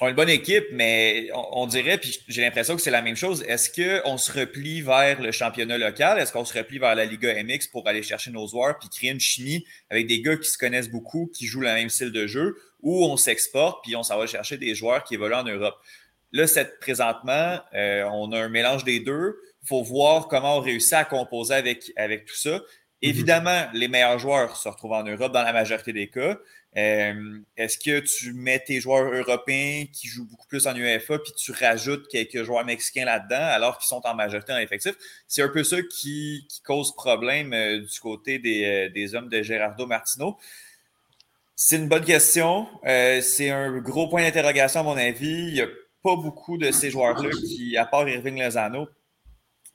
Ont 0.00 0.08
une 0.08 0.16
bonne 0.16 0.28
équipe, 0.28 0.64
mais 0.72 1.28
on, 1.52 1.66
dirait, 1.66 1.96
puis 1.98 2.18
j'ai 2.26 2.42
l'impression 2.42 2.74
que 2.74 2.82
c'est 2.82 2.90
la 2.90 3.02
même 3.02 3.14
chose. 3.14 3.44
Est-ce 3.46 3.70
qu'on 3.70 4.18
se 4.18 4.32
replie 4.32 4.82
vers 4.82 5.22
le 5.22 5.30
championnat 5.30 5.78
local? 5.78 6.18
Est-ce 6.18 6.32
qu'on 6.32 6.44
se 6.44 6.58
replie 6.58 6.78
vers 6.78 6.96
la 6.96 7.04
Liga 7.04 7.32
MX 7.40 7.68
pour 7.70 7.86
aller 7.86 8.02
chercher 8.02 8.32
nos 8.32 8.48
joueurs 8.48 8.78
puis 8.80 8.88
créer 8.88 9.10
une 9.10 9.20
chimie 9.20 9.64
avec 9.90 10.08
des 10.08 10.20
gars 10.20 10.36
qui 10.36 10.50
se 10.50 10.58
connaissent 10.58 10.90
beaucoup, 10.90 11.30
qui 11.32 11.46
jouent 11.46 11.60
le 11.60 11.68
même 11.68 11.88
style 11.88 12.10
de 12.10 12.26
jeu, 12.26 12.56
ou 12.80 13.04
on 13.04 13.16
s'exporte 13.16 13.84
puis 13.84 13.94
on 13.94 14.02
s'en 14.02 14.18
va 14.18 14.26
chercher 14.26 14.56
des 14.56 14.74
joueurs 14.74 15.04
qui 15.04 15.14
évoluent 15.14 15.34
en 15.34 15.44
Europe? 15.44 15.76
Là, 16.32 16.46
cette, 16.48 16.80
présentement, 16.80 17.60
euh, 17.74 18.04
on 18.10 18.32
a 18.32 18.40
un 18.40 18.48
mélange 18.48 18.84
des 18.84 18.98
deux. 18.98 19.36
Il 19.62 19.68
faut 19.68 19.82
voir 19.82 20.26
comment 20.26 20.56
on 20.56 20.60
réussit 20.60 20.94
à 20.94 21.04
composer 21.04 21.54
avec, 21.54 21.92
avec 21.96 22.24
tout 22.24 22.34
ça. 22.34 22.60
Mhm. 23.02 23.08
Évidemment, 23.08 23.66
les 23.74 23.88
meilleurs 23.88 24.18
joueurs 24.18 24.56
se 24.56 24.68
retrouvent 24.68 24.92
en 24.92 25.02
Europe 25.02 25.32
dans 25.32 25.42
la 25.42 25.52
majorité 25.52 25.92
des 25.92 26.08
cas. 26.08 26.38
Euh, 26.76 27.38
est-ce 27.56 27.76
que 27.76 28.00
tu 28.00 28.32
mets 28.32 28.60
tes 28.60 28.80
joueurs 28.80 29.12
européens 29.12 29.84
qui 29.92 30.06
jouent 30.08 30.26
beaucoup 30.26 30.46
plus 30.46 30.66
en 30.66 30.74
UEFA 30.74 31.18
puis 31.18 31.32
tu 31.36 31.52
rajoutes 31.52 32.08
quelques 32.08 32.44
joueurs 32.44 32.64
mexicains 32.64 33.04
là-dedans 33.04 33.36
alors 33.42 33.76
qu'ils 33.76 33.88
sont 33.88 34.00
en 34.06 34.14
majorité 34.14 34.52
en 34.52 34.58
effectif? 34.58 34.94
C'est 35.26 35.42
un 35.42 35.48
peu 35.48 35.64
ça 35.64 35.78
qui, 35.82 36.46
cause 36.64 36.94
problème 36.94 37.52
euh, 37.52 37.80
du 37.80 38.00
côté 38.00 38.40
euh, 38.64 38.88
des, 38.88 39.14
hommes 39.14 39.28
de 39.28 39.42
Gerardo 39.42 39.84
Martino. 39.86 40.38
C'est 41.56 41.76
une 41.76 41.88
bonne 41.88 42.04
question. 42.04 42.66
c'est 42.84 43.50
un 43.50 43.78
gros 43.78 44.08
point 44.08 44.22
d'interrogation 44.22 44.80
à 44.80 44.82
mon 44.82 44.96
avis. 44.96 45.48
Il 45.48 45.54
n'y 45.54 45.60
a 45.60 45.68
pas 46.02 46.16
beaucoup 46.16 46.56
de 46.56 46.70
ces 46.70 46.90
joueurs-là 46.90 47.30
qui, 47.30 47.76
à 47.76 47.84
part 47.84 48.08
Irving 48.08 48.42
Lozano, 48.42 48.88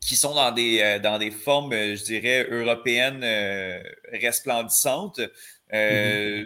qui 0.07 0.15
sont 0.15 0.33
dans 0.33 0.51
des, 0.53 0.79
euh, 0.79 0.99
dans 0.99 1.19
des 1.19 1.31
formes, 1.31 1.73
euh, 1.73 1.95
je 1.95 2.03
dirais, 2.03 2.47
européennes 2.49 3.23
euh, 3.23 3.83
resplendissantes. 4.13 5.19
Mm-hmm. 5.71 6.45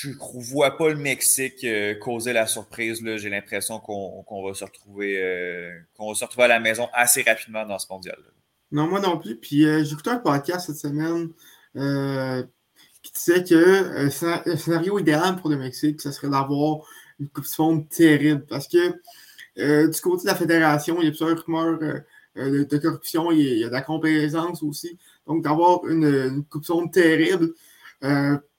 Je 0.00 0.08
ne 0.08 0.42
vois 0.42 0.76
pas 0.76 0.88
le 0.88 0.96
Mexique 0.96 1.64
causer 2.00 2.32
la 2.32 2.46
surprise. 2.46 3.00
J'ai 3.16 3.30
l'impression 3.30 3.78
qu'on 3.78 4.44
va 4.44 4.54
se 4.54 4.64
retrouver 4.64 5.72
qu'on 5.96 6.08
va 6.08 6.14
se 6.14 6.24
retrouver 6.24 6.44
à 6.44 6.48
la 6.48 6.60
maison 6.60 6.88
assez 6.92 7.22
rapidement 7.22 7.64
dans 7.64 7.78
ce 7.78 7.86
mondial. 7.90 8.16
-là. 8.18 8.30
Non, 8.72 8.86
moi 8.86 9.00
non 9.00 9.18
plus. 9.18 9.36
Puis 9.36 9.62
j'ai 9.62 9.92
écouté 9.92 10.10
un 10.10 10.18
podcast 10.18 10.66
cette 10.66 10.76
semaine 10.76 11.30
qui 13.02 13.12
disait 13.12 13.44
que 13.44 14.44
le 14.46 14.56
scénario 14.56 14.98
idéal 14.98 15.36
pour 15.36 15.48
le 15.50 15.56
Mexique, 15.56 16.00
ce 16.00 16.12
serait 16.12 16.28
d'avoir 16.28 16.84
une 17.18 17.28
Coupe 17.28 17.44
du 17.44 17.62
Monde 17.62 17.88
terrible. 17.88 18.44
Parce 18.46 18.68
que 18.68 18.84
du 19.56 20.00
côté 20.00 20.22
de 20.24 20.28
la 20.28 20.36
fédération, 20.36 20.96
il 21.00 21.04
y 21.04 21.08
a 21.08 21.10
plusieurs 21.10 21.44
rumeurs 21.44 22.02
de, 22.38 22.78
corruption, 22.78 23.30
il 23.32 23.58
y, 23.58 23.64
a, 23.64 23.68
de 23.68 23.72
la 23.72 23.82
complaisance 23.82 24.62
aussi. 24.62 24.98
Donc, 25.26 25.42
d'avoir 25.42 25.86
une, 25.86 26.04
une 26.04 26.44
coupe 26.44 26.64
terrible 26.92 27.52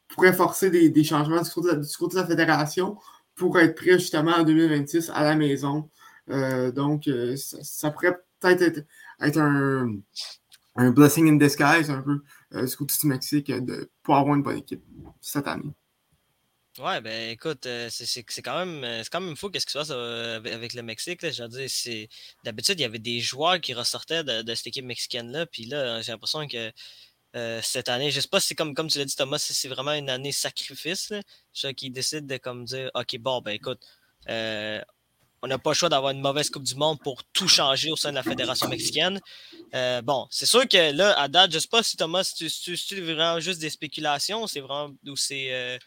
pourrait 0.10 0.34
forcer 0.34 0.70
des, 0.70 1.04
changements 1.04 1.42
du 1.42 1.50
côté, 1.50 1.76
de 1.76 2.16
la, 2.16 2.28
fédération 2.28 2.98
pour 3.36 3.58
être 3.60 3.76
prêt 3.76 4.00
justement 4.00 4.34
en 4.34 4.44
2026 4.44 5.12
à 5.14 5.24
la 5.24 5.36
maison. 5.36 5.90
donc, 6.28 7.10
ça, 7.36 7.92
pourrait 7.92 8.18
peut-être 8.40 8.86
être, 9.22 9.38
un, 9.38 10.92
blessing 10.92 11.30
in 11.30 11.36
disguise 11.36 11.90
un 11.90 12.02
peu 12.02 12.22
du 12.66 12.76
côté 12.76 12.94
du 13.02 13.08
Mexique 13.08 13.52
de, 13.52 13.90
pour 14.04 14.16
avoir 14.18 14.36
une 14.36 14.44
bonne 14.44 14.58
équipe 14.58 14.84
cette 15.22 15.48
année. 15.48 15.74
Ouais, 16.80 17.02
ben 17.02 17.32
écoute, 17.32 17.66
euh, 17.66 17.90
c'est 17.90 18.24
quand 18.42 18.58
même 18.58 18.86
euh, 18.86 19.04
c'est 19.04 19.10
quand 19.10 19.20
même 19.20 19.36
fou 19.36 19.50
qu'est-ce 19.50 19.66
qui 19.66 19.74
se 19.74 19.78
passe 19.78 19.90
euh, 19.92 20.38
avec 20.38 20.74
le 20.74 20.82
Mexique. 20.82 21.22
Là. 21.22 21.30
Je 21.30 21.44
veux 21.44 21.50
dire, 21.50 21.70
c'est. 21.70 22.08
D'habitude, 22.46 22.80
il 22.80 22.84
y 22.84 22.86
avait 22.86 23.00
des 23.00 23.20
joueurs 23.20 23.60
qui 23.60 23.74
ressortaient 23.74 24.24
de, 24.24 24.56
cette 24.56 24.68
équipe 24.68 24.86
mexicaine-là. 24.86 25.46
Puis 25.46 25.66
là, 25.66 26.02
j'ai 26.02 26.14
l'impression 26.14 26.48
que 26.48 26.72
cette 27.62 27.90
année, 27.90 28.12
je 28.12 28.22
sais 28.22 28.30
pas 28.30 28.40
si 28.40 28.56
comme, 28.56 28.74
comme 28.74 28.88
tu 28.88 28.98
l'as 28.98 29.06
dit, 29.06 29.16
Thomas, 29.16 29.40
si 29.40 29.54
c'est 29.54 29.68
vraiment 29.68 29.94
une 29.94 30.10
année 30.10 30.32
sacrifice. 30.32 31.10
Là, 31.64 31.74
qui 31.74 31.92
décide 31.92 32.28
de 32.28 32.38
comme 32.38 32.64
dire 32.66 32.90
OK, 32.96 33.18
bon, 33.20 33.42
ben 33.42 33.52
écoute, 33.52 33.82
on 35.42 35.48
n'a 35.48 35.58
pas 35.58 35.72
le 35.72 35.76
choix 35.76 35.90
d'avoir 35.90 36.12
une 36.12 36.22
mauvaise 36.22 36.50
Coupe 36.50 36.64
du 36.64 36.76
Monde 36.76 37.00
pour 37.04 37.24
tout 37.34 37.48
changer 37.48 37.92
au 37.92 37.96
sein 37.96 38.10
de 38.10 38.16
la 38.16 38.24
Fédération 38.24 38.68
mexicaine. 38.68 39.20
Euh, 39.74 40.02
bon, 40.02 40.28
c'est 40.30 40.46
sûr 40.46 40.68
que 40.68 40.96
là, 40.96 41.20
à 41.20 41.28
date, 41.28 41.52
je 41.52 41.58
ne 41.58 41.60
sais 41.62 41.68
pas 41.70 41.84
si 41.84 41.96
Thomas, 41.96 42.24
si 42.24 42.50
tu, 42.50 42.78
si 42.78 43.00
vraiment 43.00 43.40
juste 43.40 43.62
des 43.62 43.70
spéculations, 43.70 44.48
c'est 44.48 44.60
vraiment 44.60 44.94
où 45.08 45.16
c'est 45.16 45.54
euh, 45.54 45.78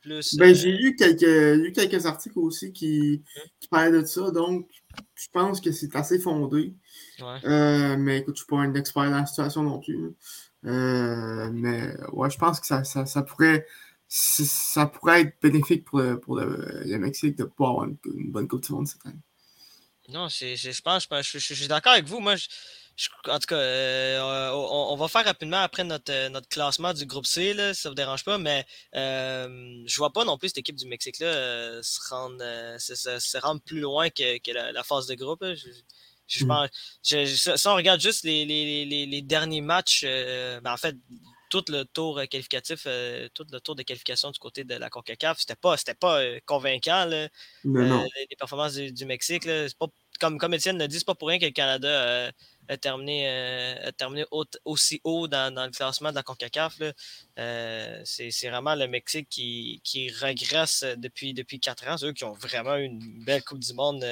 plus. 0.00 0.36
Ben, 0.36 0.54
j'ai 0.54 0.72
euh, 0.72 0.76
lu 0.76 0.96
quelques, 0.96 1.74
quelques 1.74 2.06
articles 2.06 2.38
aussi 2.38 2.72
qui, 2.72 3.22
qui, 3.60 3.68
parlaient 3.68 4.02
de 4.02 4.04
ça, 4.04 4.30
donc 4.30 4.68
je 5.14 5.28
pense 5.32 5.60
que 5.60 5.72
c'est 5.72 5.94
assez 5.96 6.18
fondé. 6.18 6.74
mais 7.20 8.18
écoute, 8.18 8.36
je 8.36 8.42
ne 8.42 8.44
suis 8.44 8.46
pas 8.46 8.58
un 8.58 8.74
expert 8.74 9.04
dans 9.04 9.18
la 9.18 9.26
situation 9.26 9.62
non 9.62 9.80
plus. 9.80 10.14
mais 10.62 11.94
ouais, 12.12 12.30
je 12.30 12.38
pense 12.38 12.60
que 12.60 12.66
ça, 12.66 12.84
ça, 12.84 13.06
ça 13.06 13.22
pourrait 13.22 13.66
ça 14.12 14.86
pourrait 14.86 15.20
être 15.22 15.40
bénéfique 15.40 15.84
pour, 15.84 16.02
pour 16.20 16.36
le, 16.36 16.98
Mexique 16.98 17.36
de 17.36 17.44
pouvoir 17.44 17.70
avoir 17.70 17.86
une, 17.86 18.30
bonne 18.30 18.48
Coupe 18.48 18.62
du 18.62 18.72
Monde 18.72 18.88
cette 18.88 19.06
année. 19.06 19.20
Non, 20.08 20.28
je 20.28 20.80
pense, 20.82 21.06
je, 21.22 21.38
suis 21.38 21.68
d'accord 21.68 21.92
avec 21.92 22.06
vous. 22.06 22.18
Moi, 22.18 22.34
en 23.28 23.38
tout 23.38 23.46
cas, 23.46 23.56
euh, 23.56 24.50
on, 24.52 24.96
va 24.96 25.08
faire 25.08 25.24
rapidement 25.24 25.58
après 25.58 25.84
notre, 25.84 26.28
notre 26.28 26.48
classement 26.48 26.92
du 26.92 27.06
groupe 27.06 27.26
C, 27.26 27.54
là, 27.54 27.72
ça 27.72 27.88
ne 27.88 27.92
vous 27.92 27.94
dérange 27.94 28.24
pas, 28.24 28.36
mais 28.36 28.66
euh, 28.96 29.82
je 29.86 29.96
vois 29.96 30.12
pas 30.12 30.24
non 30.24 30.36
plus 30.36 30.48
cette 30.48 30.58
équipe 30.58 30.76
du 30.76 30.86
Mexique 30.86 31.20
là, 31.20 31.26
euh, 31.26 31.80
se, 31.82 32.00
rendre, 32.10 32.42
se, 32.78 33.38
rendre 33.38 33.62
plus 33.62 33.80
loin 33.80 34.10
que, 34.10 34.52
la, 34.52 34.82
phase 34.82 35.06
de 35.06 35.14
groupe. 35.14 35.44
Je, 36.26 36.44
mm. 36.44 36.68
si 37.56 37.68
on 37.68 37.74
regarde 37.74 38.00
juste 38.00 38.24
les, 38.24 38.44
les, 38.44 39.22
derniers 39.22 39.62
matchs, 39.62 40.02
ben, 40.04 40.72
en 40.72 40.76
fait, 40.76 40.96
tout 41.50 41.64
le 41.68 41.84
tour 41.84 42.18
euh, 42.18 42.26
qualificatif, 42.26 42.84
euh, 42.86 43.28
tout 43.34 43.44
le 43.52 43.60
tour 43.60 43.74
de 43.74 43.82
qualification 43.82 44.30
du 44.30 44.38
côté 44.38 44.64
de 44.64 44.74
la 44.76 44.88
CONCACAF, 44.88 45.40
c'était 45.40 45.56
pas, 45.56 45.76
c'était 45.76 45.94
pas 45.94 46.20
euh, 46.20 46.38
convaincant, 46.46 47.04
les, 47.06 47.28
performances 48.38 48.74
du, 48.74 49.04
Mexique. 49.04 49.46
Pas, 49.78 49.86
comme, 50.20 50.38
comme 50.38 50.54
Étienne 50.54 50.78
l'a 50.78 50.86
dit, 50.86 50.98
c'est 50.98 51.06
pas 51.06 51.14
pour 51.14 51.28
rien 51.28 51.38
que 51.38 51.46
le 51.46 51.50
Canada 51.50 52.32
a 52.68 52.76
terminé, 52.76 53.26
a 53.28 53.90
terminé 53.90 54.24
aussi 54.64 55.00
haut 55.02 55.26
dans, 55.26 55.52
le 55.52 55.70
classement 55.70 56.10
de 56.10 56.14
la 56.14 56.22
CONCACAF. 56.22 56.78
c'est, 58.04 58.48
vraiment 58.48 58.74
le 58.74 58.86
Mexique 58.86 59.28
qui, 59.28 59.80
qui 59.82 60.10
regresse 60.10 60.84
depuis, 60.96 61.34
depuis 61.34 61.58
quatre 61.58 61.86
ans. 61.88 61.96
C'est 61.98 62.06
eux 62.06 62.12
qui 62.12 62.24
ont 62.24 62.34
vraiment 62.34 62.76
eu 62.76 62.84
une 62.84 63.24
belle 63.24 63.42
Coupe 63.42 63.60
du 63.60 63.72
Monde 63.72 64.04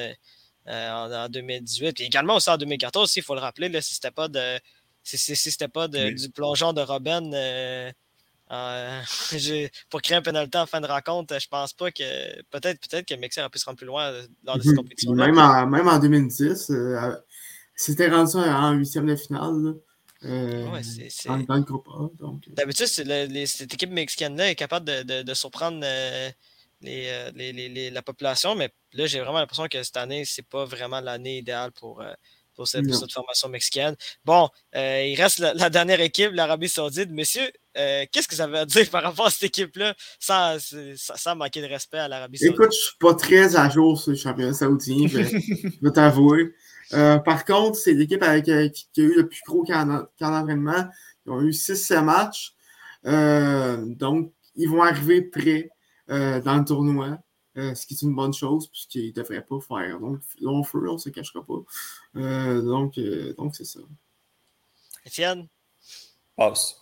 en, 0.66 1.28
2018. 1.28 2.00
Et 2.00 2.04
également 2.04 2.36
aussi 2.36 2.50
en 2.50 2.56
2014, 2.56 3.14
il 3.16 3.22
faut 3.22 3.34
le 3.34 3.40
rappeler, 3.40 3.68
là, 3.68 3.80
si 3.80 3.94
c'était 3.94 4.10
pas 4.10 4.28
de 4.28 4.58
si, 5.16 5.36
c'était 5.36 5.68
pas 5.68 5.88
du 5.88 6.30
plongeon 6.34 6.72
de 6.72 6.82
Robin 6.82 7.32
euh, 7.32 7.90
euh, 8.50 9.00
pour 9.90 10.02
créer 10.02 10.16
un 10.16 10.22
pénalty 10.22 10.58
en 10.58 10.66
fin 10.66 10.80
de 10.80 10.86
rencontre, 10.86 11.38
je 11.38 11.48
pense 11.48 11.72
pas 11.72 11.90
que 11.90 12.42
peut-être 12.50 12.80
peut-être 12.80 13.06
que 13.06 13.14
Mexique 13.14 13.40
aurait 13.40 13.50
pu 13.50 13.58
se 13.58 13.64
rendre 13.64 13.78
plus 13.78 13.86
loin 13.86 14.10
euh, 14.10 14.26
dans 14.42 14.54
cette 14.54 14.66
mhm. 14.66 14.76
compétition. 14.76 15.12
Même 15.14 15.38
en, 15.38 15.66
même 15.66 15.88
en 15.88 15.98
2010, 15.98 16.72
c'était 17.74 18.08
rendu 18.08 18.36
en 18.36 18.72
huitième 18.72 19.06
de 19.06 19.16
finale. 19.16 19.74
ouais, 20.22 20.82
c'est, 20.82 21.28
dans, 21.28 21.56
le 21.56 21.62
groupe 21.62 21.88
A. 21.88 22.08
D'habitude, 22.48 22.86
cette 22.86 23.74
équipe 23.74 23.90
mexicaine-là 23.90 24.50
est 24.50 24.56
capable 24.56 24.86
de, 24.86 25.22
de, 25.22 25.34
surprendre 25.34 25.80
les, 26.82 27.32
les, 27.34 27.90
la 27.90 28.02
population, 28.02 28.54
mais 28.54 28.70
là, 28.92 29.06
j'ai 29.06 29.20
vraiment 29.20 29.38
l'impression 29.38 29.68
que 29.68 29.82
cette 29.82 29.96
année, 29.96 30.24
c'est 30.24 30.46
pas 30.46 30.64
vraiment 30.64 31.00
l'année 31.00 31.38
idéale 31.38 31.72
pour, 31.72 32.02
pour 32.58 32.66
cette, 32.66 32.92
formation 33.12 33.48
mexicaine. 33.48 33.94
Bon, 34.24 34.48
euh, 34.74 35.04
il 35.06 35.14
reste 35.14 35.38
la, 35.38 35.70
dernière 35.70 36.00
équipe, 36.00 36.32
l'Arabie 36.32 36.68
Saoudite. 36.68 37.08
Messieurs, 37.08 37.48
euh, 37.76 38.04
qu'est-ce 38.10 38.26
que 38.26 38.34
vous 38.34 38.40
avez 38.40 38.58
à 38.58 38.66
dire 38.66 38.90
par 38.90 39.04
rapport 39.04 39.26
à 39.26 39.30
cette 39.30 39.44
équipe-là, 39.44 39.94
sans, 40.18 40.56
manquer 41.36 41.62
de 41.62 41.68
respect 41.68 41.98
à 41.98 42.08
l'Arabie 42.08 42.36
Saoudite? 42.36 42.54
Écoute, 42.54 42.72
je 42.72 42.78
ne 42.78 42.82
suis 42.82 42.98
pas 42.98 43.14
très 43.14 43.54
à 43.54 43.70
jour 43.70 44.00
sur 44.00 44.10
le 44.10 44.16
championnat 44.16 44.54
saoudien, 44.54 45.06
je 45.06 45.18
vais 45.18 45.92
t'avouer. 45.92 46.52
Euh, 46.94 47.18
par 47.18 47.44
contre, 47.44 47.78
c'est 47.78 47.92
l'équipe 47.92 48.24
avec, 48.24 48.46
qui, 48.46 49.00
a 49.00 49.04
eu 49.04 49.14
le 49.14 49.28
plus 49.28 49.42
gros 49.46 49.62
camp 49.62 49.86
d'entraînement. 50.20 50.88
Ils 51.26 51.30
ont 51.30 51.40
eu 51.40 51.50
6-7 51.50 52.02
matchs. 52.02 52.54
donc, 53.04 54.32
ils 54.56 54.68
vont 54.68 54.82
arriver 54.82 55.22
prêts 55.22 55.70
dans 56.08 56.58
le 56.58 56.64
tournoi. 56.64 57.18
Euh, 57.58 57.74
ce 57.74 57.86
qui 57.86 57.94
est 57.94 58.02
une 58.02 58.14
bonne 58.14 58.32
chose, 58.32 58.68
puisqu'il 58.68 59.08
ne 59.08 59.12
devrait 59.12 59.42
pas 59.42 59.58
faire 59.60 59.98
donc, 59.98 60.20
long 60.40 60.62
feu, 60.62 60.88
on 60.88 60.92
ne 60.92 60.98
se 60.98 61.08
cachera 61.08 61.44
pas. 61.44 61.58
Euh, 62.16 62.62
donc, 62.62 62.96
euh, 62.98 63.34
donc 63.34 63.56
c'est 63.56 63.64
ça. 63.64 63.80
Étienne? 65.04 65.48
Passe. 66.36 66.76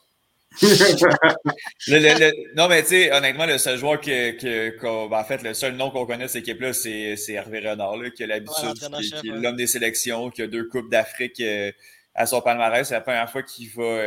non, 2.55 2.69
mais 2.69 2.83
tu 2.83 2.89
sais, 2.89 3.12
honnêtement, 3.12 3.47
le 3.47 3.57
seul 3.57 3.79
joueur 3.79 4.01
que, 4.01 5.09
ben, 5.09 5.19
en 5.19 5.25
fait, 5.25 5.43
le 5.43 5.55
seul 5.55 5.77
nom 5.77 5.91
qu'on 5.91 6.05
connaît 6.05 6.25
de 6.25 6.29
cette 6.29 6.47
équipe-là, 6.47 6.75
c'est 6.75 7.17
Hervé 7.29 7.61
Renard, 7.61 7.95
qui 8.15 8.25
a 8.25 8.27
l'habitude, 8.27 8.75
qui, 8.75 9.29
est 9.29 9.33
l'homme 9.33 9.57
des 9.57 9.67
sélections, 9.67 10.31
qui 10.31 10.43
a 10.43 10.47
deux 10.47 10.67
Coupes 10.69 10.91
d'Afrique 10.91 11.43
à 12.15 12.27
son 12.27 12.43
palmarès. 12.43 12.87
C'est 12.87 12.95
la 12.95 13.01
première 13.01 13.31
fois 13.31 13.43
qu'il 13.43 13.69
va, 13.71 14.01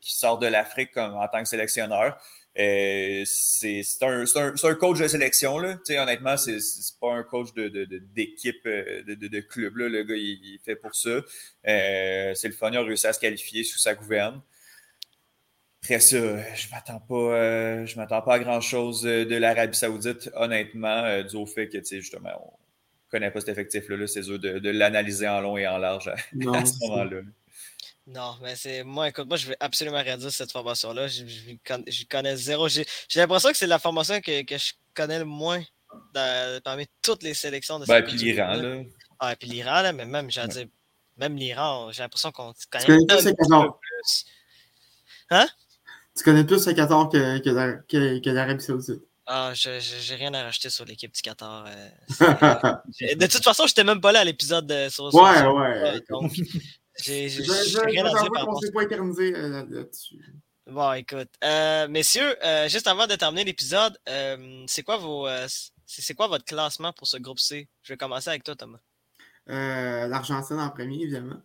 qu'il 0.00 0.14
sort 0.14 0.38
de 0.38 0.46
l'Afrique 0.46 0.96
en 0.96 1.26
tant 1.28 1.42
que 1.42 1.48
sélectionneur. 1.48 2.16
Euh, 2.58 3.22
c'est 3.24 3.82
un, 4.02 4.24
un, 4.24 4.54
un, 4.62 4.74
coach 4.74 4.98
de 4.98 5.08
sélection. 5.08 5.58
Là. 5.58 5.78
honnêtement, 5.90 6.36
c'est 6.36 6.58
pas 7.00 7.14
un 7.14 7.22
coach 7.22 7.48
d'équipe, 7.54 8.64
de, 8.64 9.02
de, 9.06 9.14
de, 9.14 9.28
de, 9.28 9.40
club. 9.40 9.76
Là. 9.78 9.88
Le 9.88 10.02
gars, 10.02 10.16
il, 10.16 10.58
fait 10.64 10.76
pour 10.76 10.94
ça. 10.94 11.20
Euh, 11.66 12.34
c'est 12.34 12.48
le 12.48 12.54
fun, 12.54 12.70
il 12.70 12.76
a 12.76 12.82
réussi 12.82 13.06
à 13.06 13.12
se 13.12 13.20
qualifier 13.20 13.64
sous 13.64 13.78
sa 13.78 13.94
gouverne. 13.94 14.42
Après 15.82 15.98
ça, 15.98 16.54
je 16.54 16.68
m'attends 16.70 17.00
pas, 17.00 17.14
euh, 17.14 17.86
je 17.86 17.96
m'attends 17.96 18.22
pas 18.22 18.34
à 18.34 18.38
grand 18.38 18.60
chose 18.60 19.02
de 19.02 19.34
l'Arabie 19.34 19.76
Saoudite, 19.76 20.30
honnêtement, 20.34 21.22
dû 21.22 21.34
au 21.34 21.46
fait 21.46 21.68
que 21.68 21.82
justement, 21.82 22.30
on 22.40 22.52
connaît 23.10 23.32
pas 23.32 23.40
cet 23.40 23.48
effectif-là. 23.48 24.06
c'est 24.06 24.28
eux 24.28 24.38
de, 24.38 24.70
l'analyser 24.70 25.26
en 25.26 25.40
long 25.40 25.56
et 25.56 25.66
en 25.66 25.78
large 25.78 26.06
à, 26.06 26.12
à 26.54 26.64
ce 26.64 26.86
moment-là. 26.86 27.22
Non, 28.06 28.36
mais 28.42 28.56
c'est. 28.56 28.82
Moi, 28.82 29.08
écoute, 29.08 29.28
moi, 29.28 29.36
je 29.36 29.46
vais 29.46 29.56
absolument 29.60 30.02
rien 30.02 30.16
dire 30.16 30.32
cette 30.32 30.50
formation-là. 30.50 31.06
Je, 31.06 32.04
connais 32.10 32.36
zéro. 32.36 32.68
J'ai 32.68 32.84
l'impression 33.16 33.50
que 33.50 33.56
c'est 33.56 33.66
la 33.66 33.78
formation 33.78 34.20
que, 34.20 34.42
que, 34.42 34.58
je 34.58 34.72
connais 34.94 35.20
le 35.20 35.24
moins 35.24 35.62
parmi 36.64 36.86
toutes 37.00 37.22
les 37.22 37.34
sélections 37.34 37.78
de 37.78 37.86
ben, 37.86 38.02
puis 38.02 38.16
l'Iran, 38.16 38.54
là. 38.54 38.82
Ah, 39.20 39.36
puis 39.36 39.48
l'Iran, 39.48 39.82
là, 39.82 39.92
mais 39.92 40.04
même, 40.04 40.30
j'ai 40.30 40.46
dire, 40.48 40.66
même 41.16 41.36
l'Iran, 41.36 41.92
j'ai 41.92 42.02
l'impression 42.02 42.32
qu'on 42.32 42.52
connaît 42.70 42.84
tu 42.84 43.06
connais 43.06 43.34
peu 43.34 43.70
plus. 43.80 44.24
Hein? 45.30 45.48
Tu 46.16 46.24
connais 46.24 46.44
plus 46.44 46.66
le 46.66 46.72
Qatar 46.72 47.08
que, 47.08 47.38
que, 47.38 48.18
que 48.18 48.30
l'Arabie 48.30 48.62
Saoudite? 48.62 49.02
Ah, 49.26 49.52
je 49.54 49.78
j'ai 49.78 50.16
rien 50.16 50.34
à 50.34 50.42
rajouter 50.42 50.68
sur 50.68 50.84
l'équipe 50.84 51.14
du 51.14 51.22
Qatar. 51.22 51.66
Euh, 51.66 51.88
euh, 52.22 53.14
de 53.14 53.26
toute 53.26 53.44
façon, 53.44 53.66
j'étais 53.68 53.84
même 53.84 54.00
pas 54.00 54.10
là 54.10 54.20
à 54.20 54.24
l'épisode 54.24 54.70
sur, 54.90 55.14
Ouais, 55.14 55.38
sur, 55.38 55.54
ouais. 55.54 56.00
Donc, 56.10 56.32
j'ai 56.98 57.28
rien 57.28 58.04
à 58.04 58.10
dire 58.10 58.30
par 58.32 58.46
rapport 58.46 58.60
pas 58.72 58.82
éternisé 58.82 59.34
euh, 59.34 59.64
là-dessus. 59.68 60.18
Bon, 60.66 60.92
écoute. 60.92 61.28
Euh, 61.42 61.88
messieurs, 61.88 62.36
euh, 62.44 62.68
juste 62.68 62.86
avant 62.86 63.06
de 63.06 63.14
terminer 63.14 63.44
l'épisode, 63.44 63.98
c'est 64.66 64.82
quoi 64.82 64.96
vos 64.96 65.28
c'est 65.86 66.14
quoi 66.14 66.26
votre 66.26 66.44
classement 66.44 66.92
pour 66.92 67.06
ce 67.06 67.18
groupe 67.18 67.38
C? 67.38 67.68
Je 67.82 67.92
vais 67.92 67.96
commencer 67.96 68.30
avec 68.30 68.44
toi, 68.44 68.54
Thomas. 68.54 68.80
L'Argentine 69.46 70.58
en 70.58 70.70
premier, 70.70 71.02
évidemment. 71.02 71.42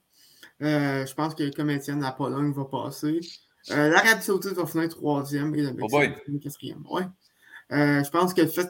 je 0.60 1.14
pense 1.14 1.36
que 1.36 1.54
comme 1.56 1.70
Étienne, 1.70 2.02
la 2.02 2.12
Pologne 2.12 2.54
va 2.54 2.66
passer. 2.66 3.20
L'Arabie 3.70 4.24
Saoudite 4.24 4.54
va 4.54 4.66
finir 4.66 4.88
troisième 4.90 5.54
et 5.56 5.64
le 5.64 5.76
oh 5.82 6.00
Mexique 6.00 6.44
quatrième. 6.44 6.86
Ouais. 6.90 7.04
je 7.70 8.10
pense 8.10 8.34
que 8.34 8.42
le 8.42 8.48
fait 8.48 8.70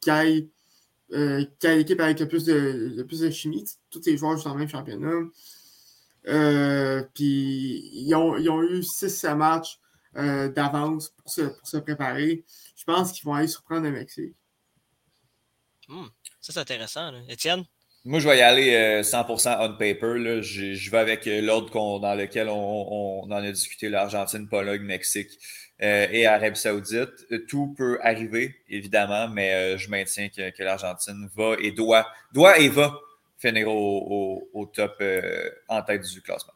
qu'il 0.00 0.12
y 0.12 0.38
ait 0.38 0.48
euh, 1.14 1.44
l'équipe 1.62 2.00
avec 2.00 2.20
le 2.20 2.28
plus 2.28 2.44
de, 2.44 2.92
le 2.96 3.06
plus 3.06 3.20
de 3.20 3.30
chimie, 3.30 3.64
tous 3.90 4.00
les 4.06 4.16
joueurs 4.16 4.38
sont 4.38 4.48
dans 4.48 4.54
le 4.54 4.60
même 4.60 4.68
championnat. 4.68 5.28
Euh, 6.28 7.02
puis 7.14 7.90
ils 7.92 8.14
ont, 8.14 8.36
ils 8.36 8.48
ont, 8.48 8.62
eu 8.62 8.82
6 8.82 9.24
matchs 9.36 9.78
euh, 10.16 10.48
d'avance 10.48 11.08
pour 11.10 11.30
se, 11.30 11.42
pour 11.42 11.66
se, 11.66 11.78
préparer. 11.78 12.44
Je 12.76 12.84
pense 12.84 13.12
qu'ils 13.12 13.24
vont 13.24 13.34
aller 13.34 13.48
surprendre 13.48 13.84
le 13.84 13.92
Mexique. 13.92 14.34
Hmm, 15.88 16.06
ça, 16.40 16.52
c'est 16.52 16.60
intéressant. 16.60 17.12
Étienne? 17.28 17.64
Moi, 18.04 18.18
je 18.18 18.28
vais 18.28 18.38
y 18.38 18.42
aller 18.42 19.02
100% 19.02 19.56
on 19.60 19.72
paper. 19.76 20.42
Je, 20.42 20.90
vais 20.90 20.98
avec 20.98 21.26
l'ordre 21.26 22.00
dans 22.00 22.14
lequel 22.14 22.48
on, 22.48 23.22
en 23.22 23.30
a 23.30 23.52
discuté, 23.52 23.88
l'Argentine, 23.88 24.48
Pologne, 24.48 24.82
Mexique 24.82 25.30
et 25.78 26.26
Arabie 26.26 26.58
Saoudite. 26.58 27.46
Tout 27.48 27.74
peut 27.76 28.00
arriver, 28.02 28.56
évidemment, 28.68 29.28
mais 29.28 29.78
je 29.78 29.88
maintiens 29.88 30.28
que, 30.30 30.62
l'Argentine 30.64 31.28
va 31.36 31.54
et 31.60 31.70
doit, 31.70 32.08
doit 32.32 32.58
et 32.58 32.68
va 32.68 32.92
finir 33.42 33.68
au, 33.68 34.70
top 34.72 35.02
en 35.68 35.82
tête 35.82 36.02
du 36.02 36.22
classement. 36.22 36.54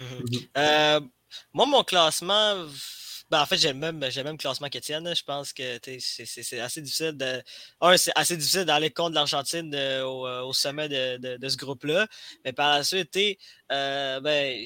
Mhm. 0.00 1.08
moi, 1.52 1.66
mon 1.66 1.84
classement 1.84 2.66
ben, 3.30 3.40
en 3.40 3.46
fait, 3.46 3.56
j'ai 3.56 3.72
le 3.72 3.74
même, 3.74 3.98
même 3.98 4.38
classement 4.38 4.68
qu'Étienne. 4.68 5.14
Je 5.14 5.22
pense 5.24 5.52
que 5.52 5.78
c'est 5.98 6.60
assez 6.60 6.82
difficile 6.82 7.16
de. 7.16 7.42
c'est 7.96 8.12
assez 8.14 8.36
difficile 8.36 8.64
d'aller 8.64 8.90
contre 8.90 9.14
l'Argentine 9.14 9.74
euh, 9.74 10.02
euh, 10.02 10.42
au, 10.42 10.52
sommet 10.52 10.88
de, 10.88 11.48
ce 11.48 11.56
groupe-là. 11.56 12.06
Mais 12.44 12.52
par 12.52 12.76
la 12.76 12.84
suite, 12.84 13.18
euh, 13.72 14.20
ben, 14.20 14.64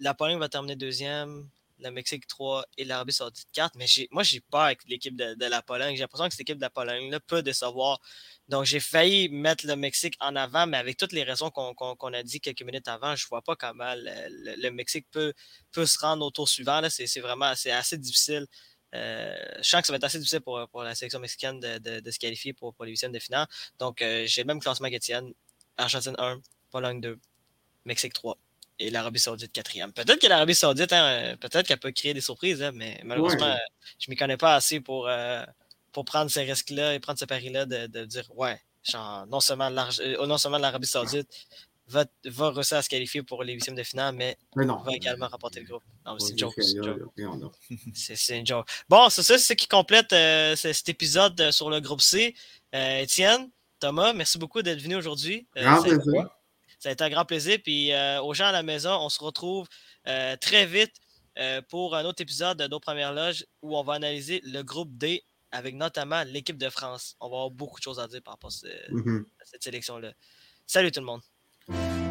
la 0.00 0.14
Pologne 0.14 0.38
va 0.38 0.48
terminer 0.48 0.76
deuxième, 0.76 1.48
le 1.78 1.90
Mexique 1.90 2.26
3 2.26 2.64
et 2.78 2.84
l'Arabie 2.84 3.12
Saoudite 3.12 3.48
4. 3.52 3.74
Mais 3.76 3.86
moi, 4.10 4.22
j'ai 4.22 4.40
peur 4.40 4.62
avec 4.62 4.80
l'équipe 4.88 5.14
de, 5.14 5.36
la 5.46 5.62
Pologne. 5.62 5.94
J'ai 5.94 6.02
l'impression 6.02 6.26
que 6.26 6.32
cette 6.32 6.40
équipe 6.40 6.56
de 6.56 6.62
la 6.62 6.70
Pologne-là 6.70 7.20
peut 7.20 7.42
décevoir. 7.42 8.00
Donc, 8.48 8.64
j'ai 8.64 8.80
failli 8.80 9.28
mettre 9.30 9.66
le 9.66 9.74
Mexique 9.74 10.16
en 10.20 10.36
avant, 10.36 10.66
mais 10.66 10.76
avec 10.76 10.96
toutes 10.98 11.12
les 11.12 11.22
raisons 11.22 11.50
qu'on 11.50 12.12
a 12.12 12.22
dit 12.22 12.40
quelques 12.40 12.62
minutes 12.62 12.88
avant, 12.88 13.16
je 13.16 13.24
ne 13.24 13.28
vois 13.28 13.42
pas 13.42 13.56
comment 13.56 13.94
le, 13.96 14.70
Mexique 14.70 15.06
peut, 15.10 15.32
peut 15.72 15.86
se 15.86 15.98
rendre 15.98 16.26
au 16.26 16.30
tour 16.30 16.48
suivant. 16.48 16.80
C'est 16.90 17.20
vraiment 17.20 17.46
assez 17.46 17.98
difficile. 17.98 18.46
Euh, 18.94 19.34
je 19.58 19.68
sens 19.68 19.80
que 19.80 19.86
ça 19.86 19.92
va 19.92 19.96
être 19.96 20.04
assez 20.04 20.18
difficile 20.18 20.40
pour, 20.40 20.82
la 20.82 20.94
sélection 20.94 21.18
mexicaine 21.18 21.58
de, 21.58 22.10
se 22.10 22.18
qualifier 22.18 22.52
pour, 22.52 22.74
les 22.84 22.90
huitièmes 22.90 23.12
de 23.12 23.18
finale. 23.18 23.46
Donc, 23.78 24.02
euh, 24.02 24.24
j'ai 24.26 24.42
le 24.42 24.46
même 24.46 24.60
classement 24.60 24.88
qu'Étienne. 24.88 25.32
Argentine 25.76 26.14
1, 26.18 26.40
Pologne 26.70 27.00
2, 27.00 27.18
Mexique 27.84 28.12
3 28.12 28.38
et 28.78 28.90
l'Arabie 28.90 29.18
Saoudite 29.18 29.52
quatrième. 29.52 29.92
Peut-être 29.92 30.20
que 30.20 30.26
l'Arabie 30.26 30.54
Saoudite, 30.54 30.92
hein, 30.92 31.36
peut-être 31.40 31.66
qu'elle 31.66 31.78
peut 31.78 31.92
créer 31.92 32.14
des 32.14 32.20
surprises, 32.20 32.62
hein, 32.62 32.72
mais 32.72 33.00
malheureusement, 33.04 33.56
je 33.98 34.08
ne 34.08 34.12
m'y 34.12 34.16
connais 34.16 34.36
pas 34.36 34.54
assez 34.54 34.80
pour, 34.80 35.08
euh, 35.08 35.44
pour 35.94 36.04
prendre 36.04 36.30
ces 36.30 36.42
risques-là 36.42 36.94
et 36.94 37.00
prendre 37.00 37.18
ce 37.18 37.24
pari-là 37.24 37.64
de, 37.64 38.04
dire 38.04 38.30
ouais, 38.36 38.60
non 39.28 39.40
seulement 39.40 39.70
euh, 40.00 40.26
non 40.26 40.36
seulement 40.36 40.58
l'Arabie 40.58 40.86
Saoudite 40.86 41.28
va, 41.88 42.04
va 42.26 42.50
réussir 42.50 42.76
à 42.76 42.82
se 42.82 42.88
qualifier 42.90 43.22
pour 43.22 43.42
les 43.42 43.54
huitièmes 43.54 43.74
de 43.74 43.82
finale, 43.82 44.14
mais, 44.14 44.36
va 44.54 44.92
également 44.92 45.28
remporter 45.28 45.60
le 45.60 45.66
groupe. 45.66 45.82
c'est 46.18 46.32
une 46.32 46.38
joke. 46.38 46.54
C'est 47.94 48.38
une 48.38 48.46
joke. 48.46 48.68
Bon, 48.88 49.08
c'est 49.08 49.22
ça, 49.22 49.38
c'est 49.38 49.44
ce 49.44 49.52
qui 49.54 49.68
complète 49.68 50.12
euh, 50.12 50.54
cet 50.56 50.88
épisode 50.90 51.50
sur 51.50 51.70
le 51.70 51.80
groupe 51.80 52.02
C. 52.02 52.34
Étienne, 52.72 53.50
Thomas, 53.78 54.12
merci 54.12 54.38
beaucoup 54.38 54.62
d'être 54.62 54.80
venu 54.80 54.96
aujourd'hui. 54.96 55.46
Ça 56.84 56.90
a 56.90 56.92
été 56.92 57.02
un 57.02 57.08
grand 57.08 57.24
plaisir. 57.24 57.58
Puis 57.62 57.92
euh, 57.92 58.20
aux 58.22 58.34
gens 58.34 58.46
à 58.46 58.52
la 58.52 58.62
maison, 58.62 58.90
on 59.00 59.08
se 59.08 59.22
retrouve 59.22 59.66
euh, 60.06 60.36
très 60.36 60.66
vite 60.66 60.92
euh, 61.38 61.62
pour 61.62 61.96
un 61.96 62.04
autre 62.04 62.20
épisode 62.20 62.58
de 62.58 62.66
nos 62.66 62.78
premières 62.78 63.14
loges 63.14 63.46
où 63.62 63.76
on 63.76 63.82
va 63.82 63.94
analyser 63.94 64.42
le 64.44 64.62
groupe 64.62 64.90
D 64.96 65.24
avec 65.54 65.76
notamment 65.76 66.22
l'équipe 66.24 66.58
de 66.58 66.68
France. 66.68 67.16
On 67.20 67.28
va 67.28 67.36
avoir 67.36 67.50
beaucoup 67.50 67.78
de 67.78 67.84
choses 67.84 68.00
à 68.00 68.08
dire 68.08 68.20
par 68.22 68.34
rapport 68.34 68.50
à, 68.50 68.92
mm-hmm. 68.92 69.24
cette 69.44 69.62
sélection-là. 69.62 70.12
Salut 70.66 70.90
tout 70.90 71.00
le 71.00 71.06
monde. 71.06 72.03